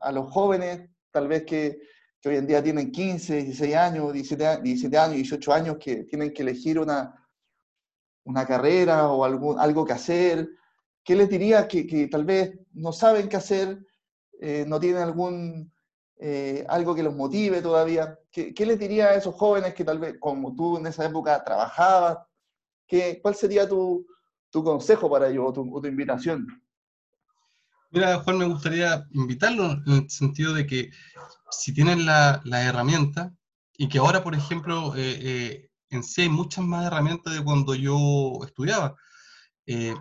a, 0.00 0.12
los 0.12 0.30
jóvenes, 0.30 0.90
tal 1.12 1.28
vez 1.28 1.44
que, 1.44 1.80
hoy 2.24 2.36
en 2.36 2.46
día 2.46 2.62
tienen 2.62 2.90
15, 2.90 3.36
16 3.44 3.74
años, 3.76 4.12
17, 4.12 4.62
17 4.62 4.98
años, 4.98 5.14
18 5.14 5.52
años, 5.52 5.76
que 5.78 6.04
tienen 6.04 6.34
que 6.34 6.42
elegir 6.42 6.78
una, 6.78 7.14
una 8.24 8.44
carrera 8.44 9.08
o 9.08 9.24
algún, 9.24 9.58
algo 9.58 9.86
que 9.86 9.92
hacer? 9.94 10.48
¿Qué 11.04 11.14
les 11.14 11.30
diría 11.30 11.66
que, 11.68 12.08
tal 12.10 12.24
vez 12.24 12.58
no 12.72 12.92
saben 12.92 13.28
qué 13.28 13.36
hacer, 13.36 13.78
eh, 14.40 14.64
no 14.66 14.78
tienen 14.78 15.02
algún, 15.02 15.72
eh, 16.18 16.66
algo 16.68 16.94
que 16.94 17.02
los 17.02 17.14
motive 17.14 17.62
todavía? 17.62 18.18
¿Qué, 18.30 18.66
les 18.66 18.78
diría 18.78 19.06
a 19.06 19.14
esos 19.14 19.34
jóvenes 19.34 19.72
que 19.72 19.84
tal 19.84 19.98
vez, 19.98 20.16
como 20.18 20.54
tú 20.54 20.76
en 20.76 20.86
esa 20.86 21.06
época 21.06 21.42
trabajabas, 21.44 22.18
¿qué, 22.88 23.20
¿cuál 23.22 23.34
sería 23.34 23.68
tu, 23.68 24.06
consejo 24.50 25.10
para 25.10 25.28
ellos 25.28 25.44
o 25.46 25.80
tu, 25.80 25.86
invitación? 25.86 26.46
Mira, 27.90 28.18
Juan, 28.18 28.38
me 28.38 28.46
gustaría 28.46 29.06
invitarlo 29.12 29.72
en 29.86 29.92
el 29.92 30.10
sentido 30.10 30.52
de 30.54 30.66
que 30.66 30.90
si 31.50 31.72
tienen 31.72 32.04
la, 32.04 32.42
herramienta 32.44 33.32
y 33.76 33.88
que 33.88 33.98
ahora, 33.98 34.24
por 34.24 34.34
ejemplo, 34.34 34.92
eh, 34.96 35.68
en 35.90 36.02
sí 36.02 36.22
hay 36.22 36.28
muchas 36.28 36.64
más 36.64 36.86
herramientas 36.86 37.34
de 37.34 37.44
cuando 37.44 37.74
yo 37.74 38.40
estudiaba. 38.44 38.96
Eh, 39.66 39.94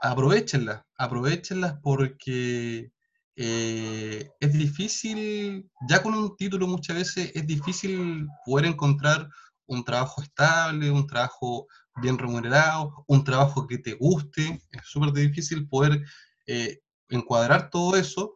aprovechenlas, 0.00 0.82
aprovechenlas 0.96 1.78
porque 1.82 2.92
eh, 3.36 4.30
es 4.40 4.52
difícil, 4.52 5.70
ya 5.88 6.02
con 6.02 6.14
un 6.14 6.36
título 6.36 6.66
muchas 6.66 6.96
veces 6.96 7.32
es 7.34 7.46
difícil 7.46 8.28
poder 8.44 8.66
encontrar 8.66 9.28
un 9.66 9.84
trabajo 9.84 10.22
estable, 10.22 10.90
un 10.90 11.06
trabajo 11.06 11.66
bien 11.96 12.18
remunerado, 12.18 13.04
un 13.06 13.24
trabajo 13.24 13.66
que 13.66 13.78
te 13.78 13.94
guste, 13.94 14.62
es 14.70 14.82
súper 14.84 15.12
difícil 15.12 15.68
poder 15.68 16.02
eh, 16.46 16.80
encuadrar 17.08 17.70
todo 17.70 17.96
eso, 17.96 18.34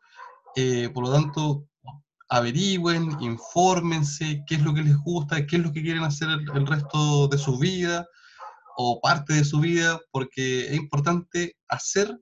por 0.93 1.05
lo 1.05 1.13
tanto, 1.13 1.67
averigüen, 2.29 3.17
infórmense 3.21 4.43
qué 4.47 4.57
es 4.57 4.63
lo 4.63 4.75
que 4.75 4.83
les 4.83 4.97
gusta, 4.99 5.47
qué 5.47 5.57
es 5.57 5.63
lo 5.63 5.73
que 5.73 5.83
quieren 5.83 6.05
hacer 6.05 6.29
el, 6.31 6.67
resto 6.67 7.29
de 7.29 7.39
su 7.39 7.59
vida 7.59 8.07
o 8.77 9.01
parte 9.01 9.35
de 9.35 9.45
su 9.45 9.61
vida, 9.61 10.01
porque 10.11 10.67
es 10.67 10.75
importante 10.75 11.57
hacer 11.69 12.19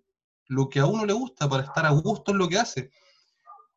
lo 0.49 0.69
que 0.69 0.81
a 0.81 0.87
uno 0.87 1.07
le 1.07 1.15
gusta 1.15 1.49
para 1.49 1.63
estar 1.65 1.87
a 1.87 1.91
gusto 1.91 2.33
en 2.33 2.39
lo 2.39 2.49
que 2.49 2.59
hace. 2.59 2.91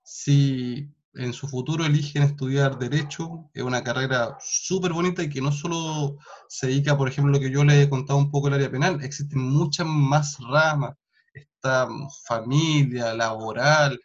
Si 0.04 0.90
en 1.16 1.34
su 1.34 1.48
futuro 1.48 1.86
eligen 1.86 2.24
estudiar 2.24 2.78
Derecho, 2.78 3.50
es 3.54 3.64
una 3.64 3.84
carrera 3.84 4.38
súper 4.42 4.94
bonita 4.94 5.24
y 5.24 5.30
que 5.30 5.42
no 5.42 5.52
solo 5.52 6.18
se 6.48 6.68
dedica, 6.68 6.98
por 6.98 7.08
ejemplo, 7.08 7.34
lo 7.34 7.40
que 7.40 7.52
yo 7.52 7.64
les 7.64 7.86
he 7.86 7.90
contado 7.90 8.20
un 8.20 8.32
poco 8.32 8.48
el 8.48 8.56
área 8.56 8.72
penal, 8.72 9.02
existen 9.04 9.40
muchas 9.40 9.88
más 9.88 10.38
ramas. 10.40 10.96
Está 11.34 11.88
familia, 12.28 13.14
laboral, 13.14 14.00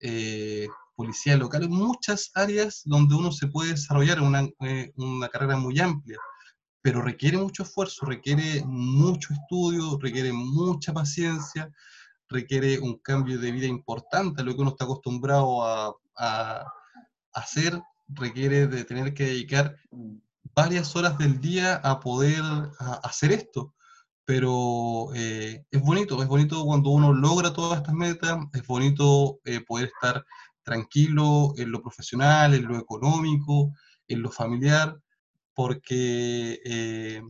eh, 0.00 0.68
policía 0.94 1.36
local, 1.36 1.68
muchas 1.68 2.30
áreas 2.34 2.82
donde 2.84 3.14
uno 3.14 3.32
se 3.32 3.48
puede 3.48 3.70
desarrollar 3.70 4.20
una, 4.20 4.48
eh, 4.60 4.92
una 4.96 5.28
carrera 5.28 5.56
muy 5.56 5.78
amplia, 5.80 6.18
pero 6.80 7.02
requiere 7.02 7.38
mucho 7.38 7.62
esfuerzo, 7.64 8.06
requiere 8.06 8.62
mucho 8.66 9.32
estudio, 9.32 9.98
requiere 10.00 10.32
mucha 10.32 10.92
paciencia, 10.92 11.70
requiere 12.28 12.78
un 12.80 12.98
cambio 12.98 13.38
de 13.38 13.52
vida 13.52 13.66
importante 13.66 14.42
lo 14.42 14.54
que 14.54 14.60
uno 14.62 14.70
está 14.70 14.84
acostumbrado 14.84 15.64
a, 15.64 15.94
a, 16.16 16.64
hacer, 17.34 17.80
requiere 18.08 18.66
de 18.66 18.84
tener 18.84 19.14
que 19.14 19.24
dedicar 19.24 19.76
varias 20.54 20.94
horas 20.94 21.16
del 21.16 21.40
día 21.40 21.76
a 21.76 21.98
poder 22.00 22.42
hacer 23.02 23.32
esto. 23.32 23.74
Pero 24.24 25.08
eh, 25.14 25.64
es 25.70 25.82
bonito, 25.82 26.22
es 26.22 26.28
bonito 26.28 26.64
cuando 26.64 26.90
uno 26.90 27.12
logra 27.12 27.52
todas 27.52 27.78
estas 27.78 27.94
metas, 27.94 28.38
es 28.52 28.66
bonito 28.66 29.40
eh, 29.44 29.60
poder 29.60 29.86
estar 29.86 30.24
tranquilo 30.62 31.54
en 31.56 31.72
lo 31.72 31.82
profesional, 31.82 32.54
en 32.54 32.66
lo 32.66 32.78
económico, 32.78 33.72
en 34.06 34.22
lo 34.22 34.30
familiar, 34.30 34.96
porque 35.54 36.60
eh, 36.64 37.22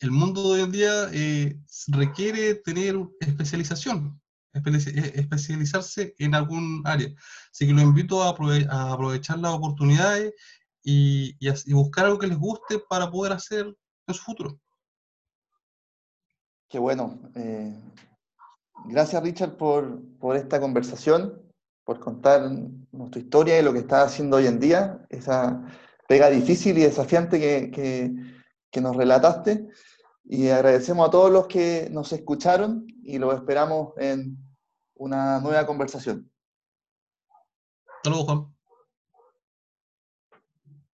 el 0.00 0.10
mundo 0.10 0.42
de 0.42 0.48
hoy 0.48 0.60
en 0.60 0.72
día 0.72 1.08
eh, 1.12 1.58
requiere 1.88 2.56
tener 2.56 2.96
especialización, 3.20 4.20
especializarse 4.54 6.14
en 6.18 6.34
algún 6.34 6.82
área. 6.84 7.08
Así 7.50 7.66
que 7.66 7.72
lo 7.72 7.82
invito 7.82 8.22
a, 8.22 8.28
aprovechar 8.28 9.38
las 9.38 9.52
oportunidades 9.52 10.32
y, 10.82 11.36
buscar 11.72 12.06
algo 12.06 12.18
que 12.18 12.26
les 12.26 12.38
guste 12.38 12.78
para 12.78 13.10
poder 13.10 13.32
hacer 13.32 13.66
en 14.06 14.14
su 14.14 14.22
futuro. 14.22 14.58
Qué 16.68 16.78
bueno. 16.78 17.20
gracias 18.86 19.22
Richard 19.22 19.56
por, 19.56 20.00
esta 20.36 20.60
conversación 20.60 21.40
por 21.84 22.00
contar 22.00 22.50
nuestra 22.92 23.20
historia 23.20 23.60
y 23.60 23.62
lo 23.62 23.72
que 23.72 23.80
está 23.80 24.02
haciendo 24.02 24.38
hoy 24.38 24.46
en 24.46 24.58
día, 24.58 25.06
esa 25.10 25.62
pega 26.08 26.30
difícil 26.30 26.78
y 26.78 26.82
desafiante 26.82 27.38
que, 27.40 28.80
nos 28.80 28.96
relataste. 28.96 29.68
Y 30.24 30.48
agradecemos 30.48 31.06
a 31.06 31.10
todos 31.10 31.30
los 31.30 31.46
que 31.46 31.88
nos 31.90 32.12
escucharon 32.12 32.86
y 33.02 33.18
los 33.18 33.34
esperamos 33.34 33.92
en 33.98 34.38
una 34.94 35.40
nueva 35.40 35.66
conversación. 35.66 36.30
Juan. 38.04 38.53